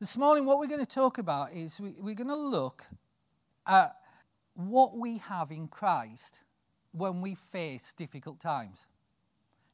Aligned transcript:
This 0.00 0.16
morning, 0.16 0.46
what 0.46 0.58
we're 0.58 0.66
going 0.66 0.80
to 0.80 0.86
talk 0.86 1.18
about 1.18 1.52
is 1.52 1.78
we, 1.78 1.90
we're 1.98 2.14
going 2.14 2.28
to 2.28 2.34
look 2.34 2.86
at 3.66 3.94
what 4.54 4.96
we 4.96 5.18
have 5.18 5.50
in 5.50 5.68
Christ 5.68 6.40
when 6.92 7.20
we 7.20 7.34
face 7.34 7.92
difficult 7.92 8.40
times. 8.40 8.86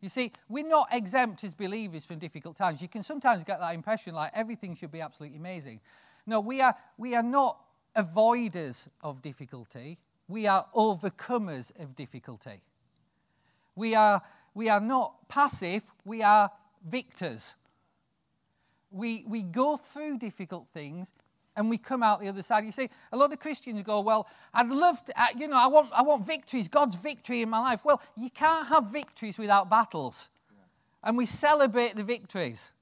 You 0.01 0.09
see, 0.09 0.33
we're 0.49 0.67
not 0.67 0.89
exempt 0.91 1.45
as 1.45 1.55
believers 1.55 2.05
from 2.05 2.19
difficult 2.19 2.57
times. 2.57 2.83
You 2.83 2.89
can 2.89 3.05
sometimes 3.05 3.45
get 3.45 3.61
that 3.61 3.73
impression 3.73 4.17
like 4.17 4.33
everything 4.35 4.75
should 4.75 4.91
be 4.91 5.01
absolutely 5.01 5.39
amazing. 5.39 5.79
No, 6.27 6.41
we 6.41 6.61
are, 6.61 6.75
we 6.99 7.15
are 7.15 7.23
not 7.23 7.61
avoiders 7.97 8.89
of 9.03 9.23
difficulty, 9.23 9.97
we 10.27 10.49
are 10.49 10.67
overcomers 10.75 11.71
of 11.81 11.95
difficulty. 11.95 12.63
We 13.77 13.95
are, 13.95 14.23
we 14.55 14.69
are 14.71 14.81
not 14.81 15.29
passive, 15.29 15.85
we 16.05 16.25
are 16.25 16.51
victors. 16.85 17.55
We, 18.97 19.25
we 19.27 19.43
go 19.43 19.77
through 19.77 20.19
difficult 20.19 20.69
things 20.73 21.13
and 21.57 21.71
we 21.71 21.79
come 21.79 22.03
out 22.03 22.21
the 22.21 22.29
other 22.29 22.43
side. 22.43 22.65
You 22.65 22.73
see, 22.73 22.91
a 23.13 23.17
lot 23.17 23.33
of 23.33 23.39
Christians 23.39 23.83
go, 23.83 24.01
Well, 24.01 24.29
I'd 24.53 24.69
love 24.69 25.05
to, 25.07 25.15
you 25.37 25.49
know, 25.49 25.57
I 25.57 25.67
want, 25.67 25.91
I 25.93 26.03
want 26.03 26.27
victories, 26.27 26.69
God's 26.69 26.97
victory 26.97 27.43
in 27.43 27.51
my 27.51 27.61
life. 27.61 27.85
Well, 27.85 28.01
you 28.17 28.31
can't 28.31 28.69
have 28.69 28.93
victories 28.93 29.39
without 29.39 29.71
battles. 29.71 30.29
And 31.03 31.17
we 31.17 31.27
celebrate 31.27 31.95
the 31.95 32.03
victories. 32.03 32.73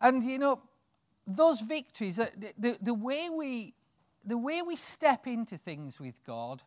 And, 0.00 0.22
you 0.24 0.38
know, 0.38 0.60
those 1.26 1.60
victories, 1.60 2.16
the, 2.16 2.30
the, 2.58 2.78
the, 2.80 2.94
way 2.94 3.28
we, 3.30 3.74
the 4.24 4.38
way 4.38 4.62
we 4.62 4.74
step 4.74 5.26
into 5.26 5.56
things 5.56 6.00
with 6.00 6.24
God 6.24 6.62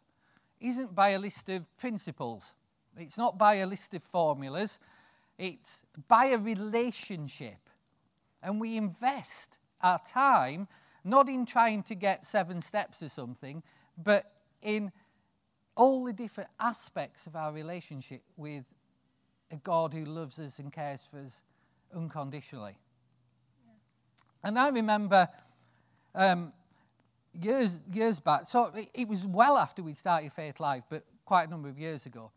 isn't 0.60 0.96
by 0.96 1.10
a 1.10 1.20
list 1.20 1.50
of 1.50 1.66
principles. 1.78 2.54
It's 2.98 3.18
not 3.18 3.38
by 3.38 3.56
a 3.56 3.66
list 3.66 3.94
of 3.94 4.04
formulas. 4.04 4.80
It's 5.38 5.82
by 6.08 6.28
a 6.28 6.38
relationship. 6.38 7.61
And 8.44 8.60
we 8.60 8.78
invest 8.78 9.58
our 9.82 10.00
time 10.00 10.68
not 11.04 11.28
in 11.28 11.46
trying 11.46 11.84
to 11.84 11.96
get 11.96 12.26
seven 12.26 12.62
steps 12.62 13.02
or 13.02 13.10
something, 13.10 13.64
but 13.98 14.32
in 14.62 14.92
all 15.76 16.04
the 16.04 16.14
different 16.14 16.50
aspects 16.60 17.26
of 17.28 17.36
our 17.36 17.52
relationship 17.52 18.22
with 18.38 18.74
a 19.52 19.56
God 19.58 19.94
who 19.94 20.06
loves 20.06 20.40
us 20.40 20.60
and 20.60 20.72
cares 20.72 21.08
for 21.10 21.20
us 21.20 21.44
unconditionally. 21.96 22.78
Yeah. 23.66 23.74
And 24.44 24.60
I 24.60 24.70
remember 24.70 25.28
um, 26.14 26.54
years 27.34 27.82
years 27.92 28.20
back, 28.20 28.48
so 28.48 28.72
it 28.94 29.08
was 29.08 29.26
well 29.26 29.58
after 29.58 29.82
we'd 29.82 29.98
started 29.98 30.32
Faith 30.32 30.60
Life, 30.60 30.84
but 30.90 31.04
quite 31.26 31.48
a 31.48 31.52
number 31.52 31.70
of 31.70 31.80
years 31.80 32.06
ago. 32.06 32.32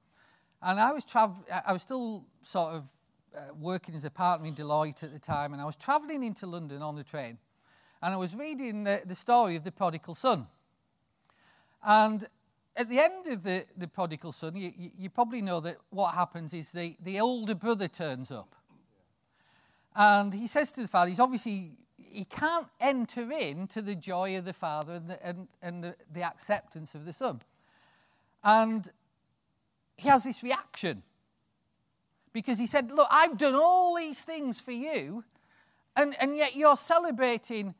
And 0.62 0.80
I 0.80 0.92
was 0.92 1.04
travel, 1.04 1.44
I 1.66 1.72
was 1.72 1.82
still 1.82 2.24
sort 2.40 2.74
of 2.74 2.88
uh, 3.36 3.54
working 3.58 3.94
as 3.94 4.04
a 4.04 4.10
partner 4.10 4.46
in 4.46 4.54
Deloitte 4.54 5.02
at 5.02 5.12
the 5.12 5.18
time, 5.18 5.52
and 5.52 5.60
I 5.60 5.64
was 5.64 5.76
travelling 5.76 6.22
into 6.22 6.46
London 6.46 6.82
on 6.82 6.96
the 6.96 7.04
train, 7.04 7.38
and 8.02 8.14
I 8.14 8.16
was 8.16 8.34
reading 8.34 8.84
the, 8.84 9.02
the 9.04 9.14
story 9.14 9.56
of 9.56 9.64
the 9.64 9.72
prodigal 9.72 10.14
son. 10.14 10.46
And 11.82 12.26
at 12.76 12.88
the 12.88 12.98
end 12.98 13.26
of 13.26 13.42
the, 13.42 13.66
the 13.76 13.88
prodigal 13.88 14.32
son, 14.32 14.56
you, 14.56 14.72
you, 14.76 14.90
you 14.98 15.10
probably 15.10 15.42
know 15.42 15.60
that 15.60 15.76
what 15.90 16.14
happens 16.14 16.52
is 16.54 16.72
the, 16.72 16.96
the 17.02 17.20
older 17.20 17.54
brother 17.54 17.88
turns 17.88 18.30
up. 18.30 18.54
And 19.94 20.34
he 20.34 20.46
says 20.46 20.72
to 20.72 20.82
the 20.82 20.88
father, 20.88 21.08
he's 21.08 21.20
obviously, 21.20 21.72
he 21.96 22.24
can't 22.24 22.66
enter 22.80 23.30
into 23.30 23.80
the 23.80 23.94
joy 23.94 24.36
of 24.36 24.44
the 24.44 24.52
father 24.52 24.94
and 24.94 25.08
the, 25.08 25.26
and, 25.26 25.48
and 25.62 25.84
the, 25.84 25.96
the 26.12 26.22
acceptance 26.22 26.94
of 26.94 27.04
the 27.04 27.12
son. 27.12 27.42
And 28.42 28.90
he 29.96 30.08
has 30.08 30.24
this 30.24 30.42
reaction 30.42 31.02
because 32.34 32.58
he 32.58 32.66
said, 32.66 32.90
Look, 32.90 33.08
I've 33.10 33.38
done 33.38 33.54
all 33.54 33.96
these 33.96 34.20
things 34.20 34.60
for 34.60 34.72
you, 34.72 35.24
and, 35.96 36.14
and 36.20 36.36
yet 36.36 36.54
you're 36.54 36.76
celebrating 36.76 37.74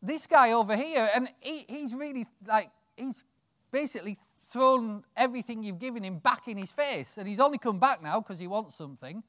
this 0.00 0.26
guy 0.26 0.52
over 0.52 0.74
here. 0.74 1.10
And 1.14 1.28
he, 1.40 1.66
he's 1.68 1.94
really 1.94 2.24
like, 2.46 2.70
he's 2.96 3.24
basically 3.70 4.16
thrown 4.38 5.04
everything 5.16 5.62
you've 5.62 5.78
given 5.78 6.02
him 6.04 6.18
back 6.18 6.48
in 6.48 6.56
his 6.56 6.70
face. 6.70 7.18
And 7.18 7.28
he's 7.28 7.40
only 7.40 7.58
come 7.58 7.78
back 7.78 8.02
now 8.02 8.20
because 8.20 8.38
he 8.38 8.46
wants 8.46 8.76
something. 8.76 9.22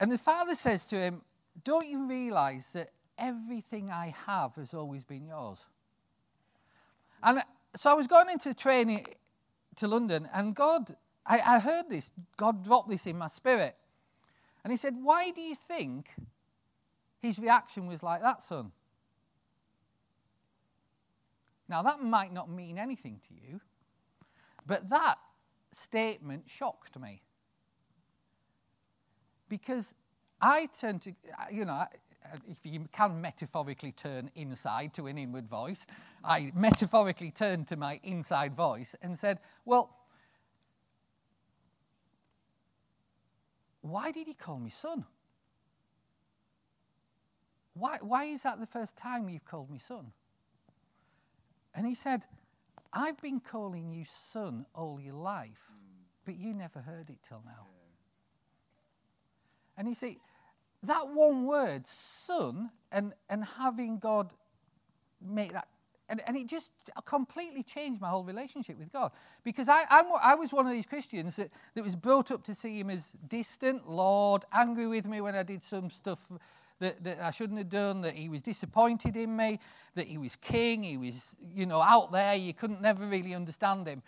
And 0.00 0.10
the 0.10 0.18
father 0.18 0.54
says 0.54 0.86
to 0.86 0.96
him, 0.96 1.22
Don't 1.62 1.86
you 1.86 2.08
realize 2.08 2.72
that 2.72 2.90
everything 3.18 3.90
I 3.90 4.14
have 4.26 4.56
has 4.56 4.74
always 4.74 5.04
been 5.04 5.26
yours? 5.26 5.66
And 7.22 7.38
uh, 7.38 7.42
so 7.76 7.90
I 7.90 7.94
was 7.94 8.06
going 8.06 8.30
into 8.30 8.52
training 8.54 9.06
to 9.76 9.86
London, 9.86 10.28
and 10.34 10.54
God, 10.54 10.96
I, 11.26 11.40
I 11.46 11.58
heard 11.58 11.88
this, 11.88 12.12
God 12.36 12.64
dropped 12.64 12.88
this 12.90 13.06
in 13.06 13.16
my 13.16 13.28
spirit. 13.28 13.76
And 14.64 14.70
he 14.70 14.76
said, 14.76 14.94
Why 15.00 15.30
do 15.30 15.40
you 15.40 15.54
think 15.54 16.10
his 17.20 17.38
reaction 17.38 17.86
was 17.86 18.02
like 18.02 18.22
that, 18.22 18.42
son? 18.42 18.72
Now, 21.68 21.82
that 21.82 22.02
might 22.02 22.32
not 22.32 22.50
mean 22.50 22.78
anything 22.78 23.20
to 23.28 23.34
you, 23.34 23.60
but 24.66 24.88
that 24.90 25.16
statement 25.70 26.48
shocked 26.48 26.98
me. 26.98 27.22
Because 29.48 29.94
I 30.40 30.66
turned 30.78 31.02
to, 31.02 31.14
you 31.50 31.64
know, 31.64 31.86
if 32.48 32.64
you 32.64 32.86
can 32.92 33.20
metaphorically 33.20 33.92
turn 33.92 34.30
inside 34.34 34.94
to 34.94 35.06
an 35.06 35.18
inward 35.18 35.48
voice, 35.48 35.86
I 36.24 36.52
metaphorically 36.54 37.30
turned 37.30 37.68
to 37.68 37.76
my 37.76 38.00
inside 38.02 38.54
voice 38.54 38.94
and 39.02 39.18
said, 39.18 39.38
Well, 39.64 39.96
why 43.82 44.10
did 44.12 44.26
he 44.26 44.34
call 44.34 44.58
me 44.58 44.70
son? 44.70 45.04
Why, 47.74 47.98
why 48.00 48.24
is 48.24 48.42
that 48.42 48.60
the 48.60 48.66
first 48.66 48.96
time 48.96 49.28
you've 49.28 49.44
called 49.44 49.70
me 49.70 49.78
son? 49.78 50.12
And 51.74 51.86
he 51.86 51.94
said, 51.94 52.24
I've 52.92 53.20
been 53.20 53.40
calling 53.40 53.90
you 53.92 54.04
son 54.04 54.66
all 54.74 55.00
your 55.00 55.14
life, 55.14 55.72
but 56.24 56.36
you 56.36 56.52
never 56.52 56.80
heard 56.80 57.10
it 57.10 57.18
till 57.22 57.42
now. 57.44 57.66
And 59.76 59.88
you 59.88 59.94
see, 59.94 60.18
that 60.82 61.08
one 61.08 61.44
word, 61.44 61.86
son, 61.86 62.70
and, 62.90 63.14
and 63.28 63.44
having 63.44 63.98
God 63.98 64.34
make 65.20 65.52
that, 65.52 65.68
and, 66.08 66.20
and 66.26 66.36
it 66.36 66.46
just 66.46 66.72
completely 67.04 67.62
changed 67.62 68.00
my 68.00 68.08
whole 68.08 68.24
relationship 68.24 68.78
with 68.78 68.92
God. 68.92 69.12
Because 69.44 69.68
I, 69.68 69.84
I'm, 69.88 70.06
I 70.22 70.34
was 70.34 70.52
one 70.52 70.66
of 70.66 70.72
these 70.72 70.86
Christians 70.86 71.36
that, 71.36 71.50
that 71.74 71.84
was 71.84 71.96
built 71.96 72.30
up 72.30 72.44
to 72.44 72.54
see 72.54 72.80
him 72.80 72.90
as 72.90 73.12
distant, 73.28 73.88
Lord, 73.88 74.44
angry 74.52 74.86
with 74.86 75.06
me 75.06 75.20
when 75.20 75.34
I 75.34 75.42
did 75.42 75.62
some 75.62 75.90
stuff 75.90 76.30
that, 76.80 77.02
that 77.04 77.20
I 77.20 77.30
shouldn't 77.30 77.58
have 77.58 77.70
done, 77.70 78.02
that 78.02 78.14
he 78.14 78.28
was 78.28 78.42
disappointed 78.42 79.16
in 79.16 79.36
me, 79.36 79.58
that 79.94 80.06
he 80.06 80.18
was 80.18 80.36
king, 80.36 80.82
he 80.82 80.98
was, 80.98 81.34
you 81.54 81.64
know, 81.64 81.80
out 81.80 82.12
there, 82.12 82.34
you 82.34 82.52
couldn't 82.52 82.82
never 82.82 83.06
really 83.06 83.34
understand 83.34 83.86
him. 83.86 84.02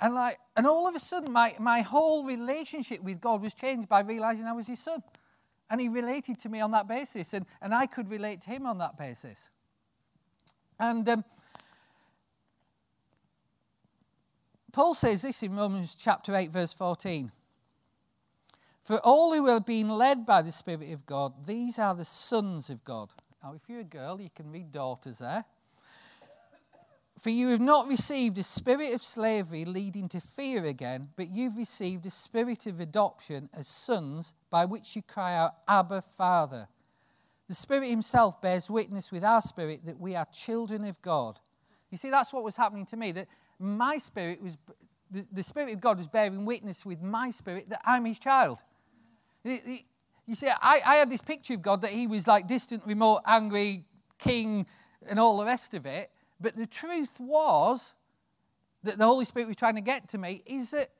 And 0.00 0.14
like, 0.14 0.38
and 0.56 0.66
all 0.66 0.86
of 0.86 0.94
a 0.94 1.00
sudden, 1.00 1.32
my, 1.32 1.56
my 1.58 1.80
whole 1.80 2.24
relationship 2.24 3.02
with 3.02 3.20
God 3.20 3.42
was 3.42 3.54
changed 3.54 3.88
by 3.88 4.00
realizing 4.00 4.44
I 4.44 4.52
was 4.52 4.68
his 4.68 4.78
son. 4.78 5.02
And 5.70 5.80
he 5.80 5.88
related 5.88 6.38
to 6.40 6.48
me 6.48 6.60
on 6.60 6.70
that 6.70 6.88
basis, 6.88 7.34
and, 7.34 7.44
and 7.60 7.74
I 7.74 7.86
could 7.86 8.08
relate 8.08 8.40
to 8.42 8.50
him 8.50 8.64
on 8.64 8.78
that 8.78 8.96
basis. 8.96 9.50
And 10.78 11.06
um, 11.08 11.24
Paul 14.72 14.94
says 14.94 15.22
this 15.22 15.42
in 15.42 15.56
Romans 15.56 15.94
chapter 15.94 16.36
8, 16.36 16.50
verse 16.50 16.72
14. 16.72 17.32
For 18.84 18.98
all 18.98 19.34
who 19.34 19.48
are 19.48 19.60
being 19.60 19.88
led 19.88 20.24
by 20.24 20.42
the 20.42 20.52
Spirit 20.52 20.92
of 20.92 21.06
God, 21.06 21.46
these 21.46 21.78
are 21.78 21.94
the 21.94 22.04
sons 22.04 22.70
of 22.70 22.84
God. 22.84 23.12
Now, 23.42 23.54
if 23.54 23.68
you're 23.68 23.80
a 23.80 23.84
girl, 23.84 24.20
you 24.20 24.30
can 24.34 24.50
read 24.50 24.72
daughters 24.72 25.18
there. 25.18 25.44
For 27.18 27.30
you 27.30 27.48
have 27.48 27.60
not 27.60 27.88
received 27.88 28.38
a 28.38 28.44
spirit 28.44 28.94
of 28.94 29.02
slavery 29.02 29.64
leading 29.64 30.08
to 30.10 30.20
fear 30.20 30.64
again, 30.64 31.08
but 31.16 31.28
you've 31.28 31.56
received 31.56 32.06
a 32.06 32.10
spirit 32.10 32.66
of 32.66 32.80
adoption 32.80 33.48
as 33.52 33.66
sons 33.66 34.34
by 34.50 34.64
which 34.64 34.94
you 34.94 35.02
cry 35.02 35.34
out, 35.34 35.54
Abba, 35.66 36.00
Father. 36.00 36.68
The 37.48 37.54
Spirit 37.54 37.90
Himself 37.90 38.40
bears 38.40 38.70
witness 38.70 39.10
with 39.10 39.24
our 39.24 39.40
spirit 39.40 39.84
that 39.86 39.98
we 39.98 40.14
are 40.14 40.26
children 40.26 40.84
of 40.84 41.02
God. 41.02 41.40
You 41.90 41.98
see, 41.98 42.10
that's 42.10 42.32
what 42.32 42.44
was 42.44 42.56
happening 42.56 42.86
to 42.86 42.96
me, 42.96 43.10
that 43.12 43.26
my 43.58 43.98
spirit 43.98 44.42
was, 44.42 44.56
the, 45.10 45.26
the 45.32 45.42
Spirit 45.42 45.72
of 45.74 45.80
God 45.80 45.98
was 45.98 46.08
bearing 46.08 46.44
witness 46.44 46.84
with 46.84 47.02
my 47.02 47.30
spirit 47.30 47.68
that 47.70 47.80
I'm 47.84 48.04
His 48.04 48.18
child. 48.18 48.58
You 49.44 50.34
see, 50.34 50.48
I, 50.48 50.80
I 50.84 50.96
had 50.96 51.10
this 51.10 51.22
picture 51.22 51.54
of 51.54 51.62
God 51.62 51.80
that 51.82 51.90
He 51.90 52.06
was 52.06 52.26
like 52.26 52.46
distant, 52.46 52.86
remote, 52.86 53.22
angry, 53.26 53.84
king, 54.18 54.66
and 55.08 55.18
all 55.18 55.38
the 55.38 55.44
rest 55.44 55.74
of 55.74 55.86
it. 55.86 56.10
But 56.40 56.56
the 56.56 56.66
truth 56.66 57.18
was 57.18 57.94
that 58.82 58.98
the 58.98 59.06
Holy 59.06 59.24
Spirit 59.24 59.48
was 59.48 59.56
trying 59.56 59.74
to 59.74 59.80
get 59.80 60.08
to 60.10 60.18
me 60.18 60.42
is 60.46 60.70
that 60.70 60.90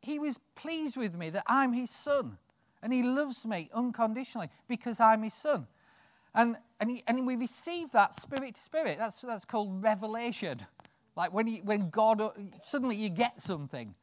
He 0.00 0.18
was 0.18 0.38
pleased 0.54 0.96
with 0.96 1.14
me, 1.14 1.30
that 1.30 1.44
I'm 1.46 1.72
His 1.72 1.90
son. 1.90 2.38
And 2.82 2.92
He 2.92 3.02
loves 3.02 3.46
me 3.46 3.70
unconditionally 3.74 4.48
because 4.68 5.00
I'm 5.00 5.22
His 5.22 5.34
son. 5.34 5.66
And, 6.34 6.56
and, 6.80 6.90
he, 6.90 7.04
and 7.06 7.26
we 7.26 7.36
receive 7.36 7.92
that 7.92 8.14
spirit 8.14 8.56
to 8.56 8.60
spirit. 8.60 8.98
That's, 8.98 9.20
that's 9.20 9.44
called 9.44 9.82
revelation. 9.82 10.58
Like 11.16 11.32
when, 11.32 11.46
when 11.64 11.90
God, 11.90 12.22
suddenly 12.62 12.96
you 12.96 13.08
get 13.08 13.40
something. 13.40 13.94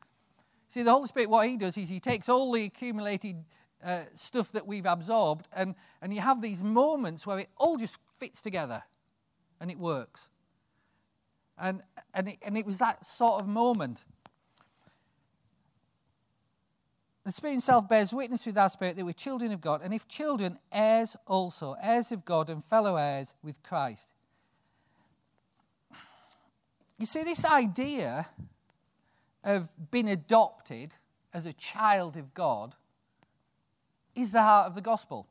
See, 0.69 0.83
the 0.83 0.91
Holy 0.91 1.07
Spirit, 1.07 1.29
what 1.29 1.47
He 1.47 1.57
does 1.57 1.77
is 1.77 1.89
He 1.89 1.99
takes 1.99 2.29
all 2.29 2.51
the 2.51 2.63
accumulated 2.65 3.43
uh, 3.83 4.03
stuff 4.13 4.51
that 4.53 4.65
we've 4.65 4.85
absorbed, 4.85 5.47
and, 5.53 5.75
and 6.01 6.13
you 6.13 6.21
have 6.21 6.41
these 6.41 6.63
moments 6.63 7.27
where 7.27 7.39
it 7.39 7.49
all 7.57 7.77
just 7.77 7.97
fits 8.17 8.41
together 8.41 8.83
and 9.59 9.69
it 9.69 9.77
works. 9.77 10.29
And, 11.57 11.81
and, 12.13 12.29
it, 12.29 12.37
and 12.41 12.57
it 12.57 12.65
was 12.65 12.79
that 12.79 13.05
sort 13.05 13.41
of 13.41 13.47
moment. 13.47 14.03
The 17.23 17.31
Spirit 17.31 17.53
Himself 17.53 17.87
bears 17.87 18.13
witness 18.13 18.45
with 18.45 18.57
our 18.57 18.69
spirit 18.69 18.95
that 18.95 19.05
we're 19.05 19.11
children 19.11 19.51
of 19.51 19.61
God, 19.61 19.81
and 19.83 19.93
if 19.93 20.07
children, 20.07 20.57
heirs 20.71 21.15
also, 21.27 21.75
heirs 21.81 22.11
of 22.11 22.25
God 22.25 22.49
and 22.49 22.63
fellow 22.63 22.95
heirs 22.95 23.35
with 23.43 23.61
Christ. 23.61 24.11
You 27.01 27.07
see, 27.07 27.23
this 27.23 27.43
idea 27.43 28.27
of 29.43 29.71
being 29.89 30.07
adopted 30.07 30.93
as 31.33 31.47
a 31.47 31.53
child 31.53 32.15
of 32.15 32.35
God 32.35 32.75
is 34.13 34.33
the 34.33 34.43
heart 34.43 34.67
of 34.67 34.75
the 34.75 34.81
gospel. 34.81 35.25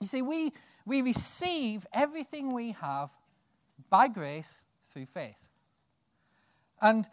You 0.00 0.06
see, 0.06 0.22
we, 0.22 0.52
we 0.86 1.02
receive 1.02 1.88
everything 1.92 2.52
we 2.52 2.70
have 2.70 3.10
by 3.88 4.06
grace 4.06 4.62
through 4.86 5.06
faith. 5.06 5.48
And, 6.80 7.08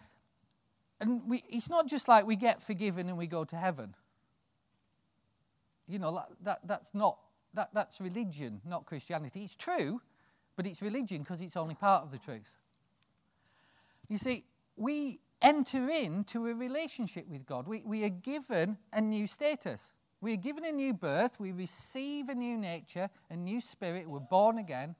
and 1.01 1.27
we, 1.27 1.41
it's 1.49 1.71
not 1.71 1.87
just 1.87 2.07
like 2.07 2.27
we 2.27 2.35
get 2.35 2.61
forgiven 2.61 3.09
and 3.09 3.17
we 3.17 3.25
go 3.25 3.43
to 3.43 3.55
heaven. 3.55 3.95
You 5.87 5.97
know, 5.97 6.21
that, 6.43 6.59
that's 6.63 6.93
not, 6.93 7.17
that, 7.55 7.69
that's 7.73 7.99
religion, 7.99 8.61
not 8.63 8.85
Christianity. 8.85 9.41
It's 9.45 9.55
true, 9.55 9.99
but 10.55 10.67
it's 10.67 10.83
religion 10.83 11.23
because 11.23 11.41
it's 11.41 11.57
only 11.57 11.73
part 11.73 12.03
of 12.03 12.11
the 12.11 12.19
truth. 12.19 12.55
You 14.07 14.17
see, 14.17 14.45
we 14.75 15.19
enter 15.41 15.89
into 15.89 16.47
a 16.47 16.53
relationship 16.53 17.27
with 17.29 17.45
God. 17.45 17.67
We, 17.67 17.81
we 17.85 18.03
are 18.03 18.09
given 18.09 18.77
a 18.93 19.01
new 19.01 19.27
status. 19.27 19.91
We 20.21 20.33
are 20.33 20.37
given 20.37 20.65
a 20.65 20.71
new 20.71 20.93
birth. 20.93 21.39
We 21.39 21.51
receive 21.51 22.29
a 22.29 22.35
new 22.35 22.57
nature, 22.57 23.09
a 23.29 23.35
new 23.35 23.61
spirit. 23.61 24.09
We're 24.09 24.19
born 24.19 24.57
again. 24.57 24.95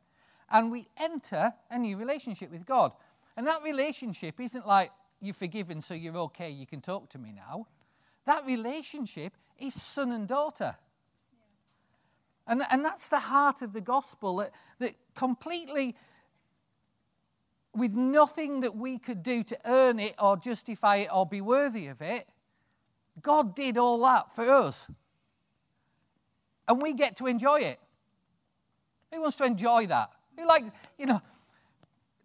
And 0.50 0.72
we 0.72 0.88
enter 0.98 1.54
a 1.72 1.80
new 1.80 1.98
relationship 1.98 2.52
with 2.52 2.66
God. 2.66 2.92
And 3.36 3.48
that 3.48 3.64
relationship 3.64 4.40
isn't 4.40 4.68
like 4.68 4.92
you're 5.20 5.34
forgiven, 5.34 5.82
so 5.82 5.94
you're 5.94 6.18
okay, 6.18 6.50
you 6.50 6.68
can 6.68 6.82
talk 6.82 7.10
to 7.10 7.18
me 7.18 7.32
now. 7.32 7.68
That 8.26 8.46
relationship 8.46 9.34
is 9.58 9.80
son 9.82 10.12
and 10.12 10.28
daughter. 10.28 10.76
And, 12.46 12.64
and 12.72 12.86
that's 12.86 13.10
the 13.10 13.20
heart 13.20 13.62
of 13.62 13.74
the 13.74 13.82
gospel 13.82 14.38
that, 14.38 14.52
that 14.80 14.94
completely 15.16 15.96
with 17.78 17.94
nothing 17.94 18.62
that 18.62 18.76
we 18.76 18.98
could 18.98 19.22
do 19.22 19.44
to 19.44 19.58
earn 19.66 20.00
it 20.00 20.16
or 20.20 20.36
justify 20.36 20.98
it 20.98 21.10
or 21.14 21.26
be 21.26 21.42
worthy 21.42 21.88
of 21.88 22.02
it. 22.02 22.28
God 23.22 23.56
did 23.56 23.78
all 23.78 24.02
that 24.04 24.32
for 24.32 24.52
us. 24.52 24.88
And 26.68 26.82
we 26.82 26.94
get 26.94 27.16
to 27.18 27.28
enjoy 27.28 27.60
it. 27.60 27.80
Who 29.14 29.22
wants 29.22 29.38
to 29.38 29.46
enjoy 29.46 29.86
that? 29.88 30.10
Who 30.38 30.48
like, 30.48 30.64
you 30.98 31.06
know, 31.06 31.22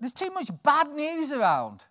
there's 0.01 0.13
too 0.13 0.31
much 0.31 0.51
bad 0.63 0.91
news 0.91 1.33
around. 1.33 1.85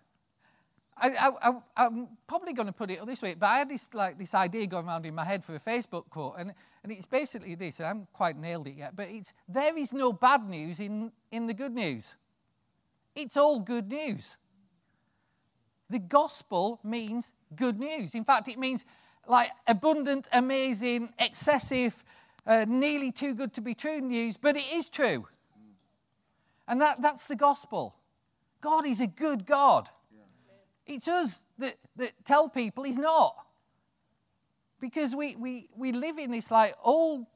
I, 0.96 1.52
am 1.76 2.08
probably 2.26 2.52
going 2.52 2.66
to 2.66 2.72
put 2.72 2.90
it 2.90 3.04
this 3.06 3.22
way, 3.22 3.34
but 3.34 3.46
I 3.46 3.58
had 3.58 3.68
this 3.68 3.92
like 3.94 4.18
this 4.18 4.34
idea 4.34 4.66
going 4.66 4.86
around 4.86 5.06
in 5.06 5.14
my 5.14 5.24
head 5.24 5.42
for 5.42 5.54
a 5.54 5.58
Facebook 5.58 6.08
quote, 6.10 6.34
and, 6.38 6.52
and 6.84 6.92
it's 6.92 7.06
basically 7.06 7.54
this. 7.56 7.80
I 7.80 7.88
haven't 7.88 8.12
quite 8.12 8.36
nailed 8.36 8.68
it 8.68 8.76
yet, 8.76 8.94
but 8.94 9.08
it's 9.08 9.32
there 9.48 9.76
is 9.76 9.92
no 9.92 10.12
bad 10.12 10.48
news 10.48 10.78
in, 10.78 11.10
in 11.32 11.46
the 11.46 11.54
good 11.54 11.72
news. 11.72 12.14
It's 13.14 13.36
all 13.36 13.60
good 13.60 13.88
news. 13.88 14.36
The 15.90 15.98
gospel 15.98 16.80
means 16.82 17.32
good 17.54 17.78
news. 17.78 18.14
In 18.14 18.24
fact, 18.24 18.48
it 18.48 18.58
means 18.58 18.84
like 19.26 19.50
abundant, 19.66 20.28
amazing, 20.32 21.12
excessive, 21.18 22.02
uh, 22.46 22.64
nearly 22.66 23.12
too 23.12 23.34
good 23.34 23.52
to 23.54 23.60
be 23.60 23.74
true 23.74 24.00
news, 24.00 24.36
but 24.36 24.56
it 24.56 24.64
is 24.72 24.88
true. 24.88 25.28
And 26.66 26.80
that, 26.80 27.02
that's 27.02 27.28
the 27.28 27.36
gospel. 27.36 27.94
God 28.60 28.86
is 28.86 29.00
a 29.00 29.06
good 29.06 29.44
God. 29.44 29.88
It's 30.86 31.08
us 31.08 31.40
that, 31.58 31.76
that 31.96 32.12
tell 32.24 32.48
people 32.48 32.84
he's 32.84 32.98
not. 32.98 33.36
Because 34.80 35.14
we, 35.14 35.36
we, 35.36 35.68
we 35.76 35.92
live 35.92 36.18
in 36.18 36.30
this 36.30 36.50
like 36.50 36.74
old 36.82 37.26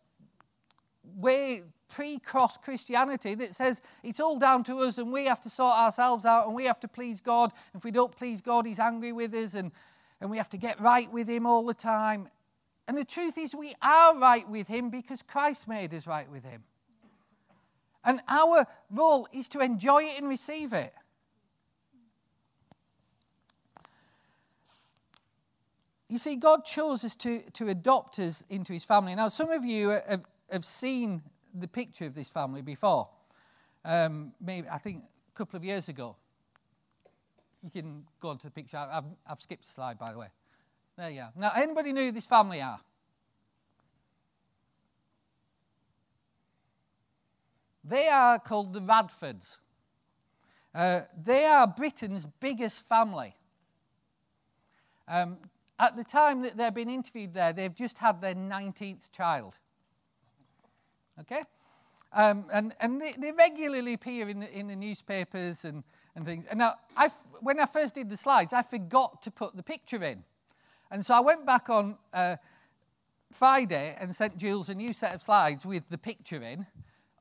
way 1.05 1.63
pre 1.89 2.19
cross 2.19 2.57
Christianity 2.59 3.35
that 3.37 3.55
says 3.55 3.83
it's 4.03 4.21
all 4.21 4.39
down 4.39 4.65
to 4.65 4.81
us 4.81 4.99
and 4.99 5.13
we 5.13 5.27
have 5.27 5.41
to 5.43 5.51
sort 5.51 5.77
ourselves 5.77 6.25
out 6.25 6.47
and 6.47 6.55
we 6.55 6.65
have 6.65 6.81
to 6.81 6.89
please 6.89 7.21
God. 7.21 7.53
If 7.75 7.85
we 7.85 7.91
don't 7.91 8.17
please 8.17 8.41
God, 8.41 8.67
He's 8.67 8.79
angry 8.79 9.13
with 9.13 9.35
us 9.35 9.55
and, 9.55 9.73
and 10.21 10.31
we 10.31 10.37
have 10.37 10.51
to 10.51 10.57
get 10.57 10.81
right 10.81 11.11
with 11.13 11.29
Him 11.29 11.47
all 11.47 11.65
the 11.65 11.75
time. 11.75 12.29
And 12.89 12.97
the 12.97 13.05
truth 13.05 13.37
is, 13.37 13.55
we 13.55 13.75
are 13.83 14.17
right 14.17 14.49
with 14.49 14.69
Him 14.69 14.91
because 14.91 15.23
Christ 15.23 15.67
made 15.67 15.93
us 15.93 16.07
right 16.07 16.31
with 16.31 16.45
Him. 16.45 16.63
And 18.05 18.21
our 18.29 18.67
role 18.91 19.27
is 19.33 19.49
to 19.49 19.59
enjoy 19.59 20.05
it 20.05 20.19
and 20.19 20.29
receive 20.29 20.73
it. 20.73 20.95
You 26.09 26.19
see, 26.19 26.37
God 26.37 26.65
chose 26.65 27.05
us 27.05 27.17
to, 27.17 27.43
to 27.55 27.69
adopt 27.69 28.21
us 28.21 28.45
into 28.49 28.73
his 28.73 28.85
family. 28.85 29.15
Now, 29.17 29.27
some 29.27 29.51
of 29.51 29.65
you 29.65 29.89
have, 29.89 30.25
have 30.51 30.65
seen 30.65 31.23
the 31.59 31.69
picture 31.69 32.07
of 32.07 32.15
this 32.15 32.29
family 32.29 32.63
before. 32.63 33.09
Um, 33.85 34.33
maybe 34.41 34.69
I 34.69 34.79
think 34.79 35.05
a 35.35 35.39
couple 35.39 35.57
of 35.57 35.65
years 35.65 35.89
ago. 35.89 36.17
You 37.63 37.71
can 37.71 38.05
go 38.21 38.29
on 38.29 38.39
to 38.39 38.47
the 38.47 38.51
picture. 38.51 38.77
I've, 38.77 39.05
I've 39.27 39.41
skipped 39.41 39.65
a 39.65 39.73
slide, 39.73 39.99
by 39.99 40.13
the 40.13 40.19
way. 40.19 40.29
There 40.97 41.11
you 41.11 41.21
are. 41.21 41.33
Now, 41.37 41.53
anybody 41.57 41.93
know 41.93 42.03
who 42.03 42.13
this 42.13 42.27
family 42.27 42.61
are? 42.61 42.81
They 47.85 48.09
are 48.09 48.39
called 48.39 48.73
the 48.73 48.81
Radfords. 48.81 49.59
Uh, 50.75 51.03
they 51.23 51.45
are 51.45 51.67
Britain's 51.67 52.27
biggest 52.41 52.83
family. 52.83 53.35
Um, 55.09 55.39
at 55.79 55.97
the 55.97 56.05
time 56.05 56.43
that 56.43 56.57
they're 56.57 56.71
being 56.71 56.91
interviewed 56.91 57.35
there, 57.35 57.53
they've 57.53 57.75
just 57.75 57.99
had 57.99 58.21
their 58.21 58.35
19th 58.35 59.13
child. 59.13 59.55
Okay? 61.21 61.43
Um, 62.13 62.47
and 62.53 62.75
and 62.81 63.01
they, 63.01 63.13
they, 63.19 63.33
regularly 63.33 63.95
appear 63.95 64.29
in 64.29 64.41
the, 64.41 64.59
in 64.59 64.69
the 64.69 64.77
newspapers 64.77 65.65
and, 65.65 65.83
and 66.15 66.25
things. 66.25 66.47
And 66.47 66.59
now, 66.59 66.75
I, 66.97 67.09
when 67.41 67.61
I 67.61 67.67
first 67.67 67.95
did 67.95 68.09
the 68.09 68.17
slides, 68.17 68.53
I 68.53 68.63
forgot 68.63 69.23
to 69.23 69.31
put 69.31 69.57
the 69.57 69.63
picture 69.63 70.03
in. 70.03 70.25
And 70.91 71.05
so 71.05 71.15
I 71.15 71.21
went 71.21 71.45
back 71.45 71.69
on 71.69 71.99
uh, 72.15 72.37
Friday 73.33 73.97
and 74.01 74.15
sent 74.15 74.39
Jules 74.39 74.69
a 74.69 74.75
new 74.75 74.93
set 74.93 75.15
of 75.15 75.21
slides 75.21 75.67
with 75.67 75.83
the 75.91 75.99
picture 75.99 76.43
in, 76.43 76.67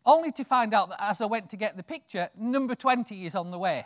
only 0.06 0.32
to 0.34 0.44
find 0.44 0.74
out 0.74 0.90
that 0.90 1.04
as 1.04 1.20
I 1.20 1.26
went 1.26 1.50
to 1.50 1.58
get 1.58 1.78
the 1.78 1.84
picture, 1.84 2.30
number 2.38 2.76
20 2.76 3.26
is 3.26 3.36
on 3.36 3.52
the 3.52 3.58
way. 3.58 3.86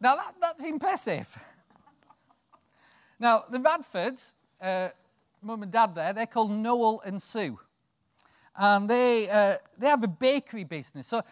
Now, 0.00 0.16
that, 0.16 0.34
that's 0.40 0.64
impressive. 0.64 1.38
Now, 3.20 3.44
the 3.48 3.58
Radfords, 3.58 4.20
uh, 4.60 4.88
mum 5.42 5.62
and 5.62 5.72
dad 5.72 5.94
there, 5.94 6.12
they're 6.12 6.26
called 6.26 6.50
Noel 6.50 7.00
and 7.04 7.20
Sue. 7.20 7.58
And 8.56 8.88
they, 8.88 9.28
uh, 9.30 9.56
they 9.78 9.86
have 9.86 10.02
a 10.02 10.08
bakery 10.08 10.64
business. 10.64 11.06
So 11.06 11.22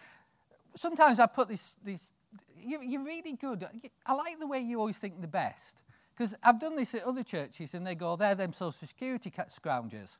sometimes 0.75 1.19
I 1.19 1.27
put 1.27 1.47
this, 1.47 1.75
this 1.83 2.13
you, 2.57 2.81
you're 2.81 3.03
really 3.03 3.33
good. 3.33 3.67
I 4.05 4.13
like 4.13 4.39
the 4.39 4.47
way 4.47 4.59
you 4.59 4.79
always 4.79 4.97
think 4.97 5.21
the 5.21 5.27
best. 5.27 5.81
Because 6.13 6.35
I've 6.43 6.59
done 6.59 6.75
this 6.75 6.93
at 6.95 7.03
other 7.03 7.23
churches 7.23 7.73
and 7.73 7.85
they 7.85 7.95
go, 7.95 8.15
they're 8.15 8.35
them 8.35 8.53
social 8.53 8.87
security 8.87 9.31
scroungers. 9.31 10.17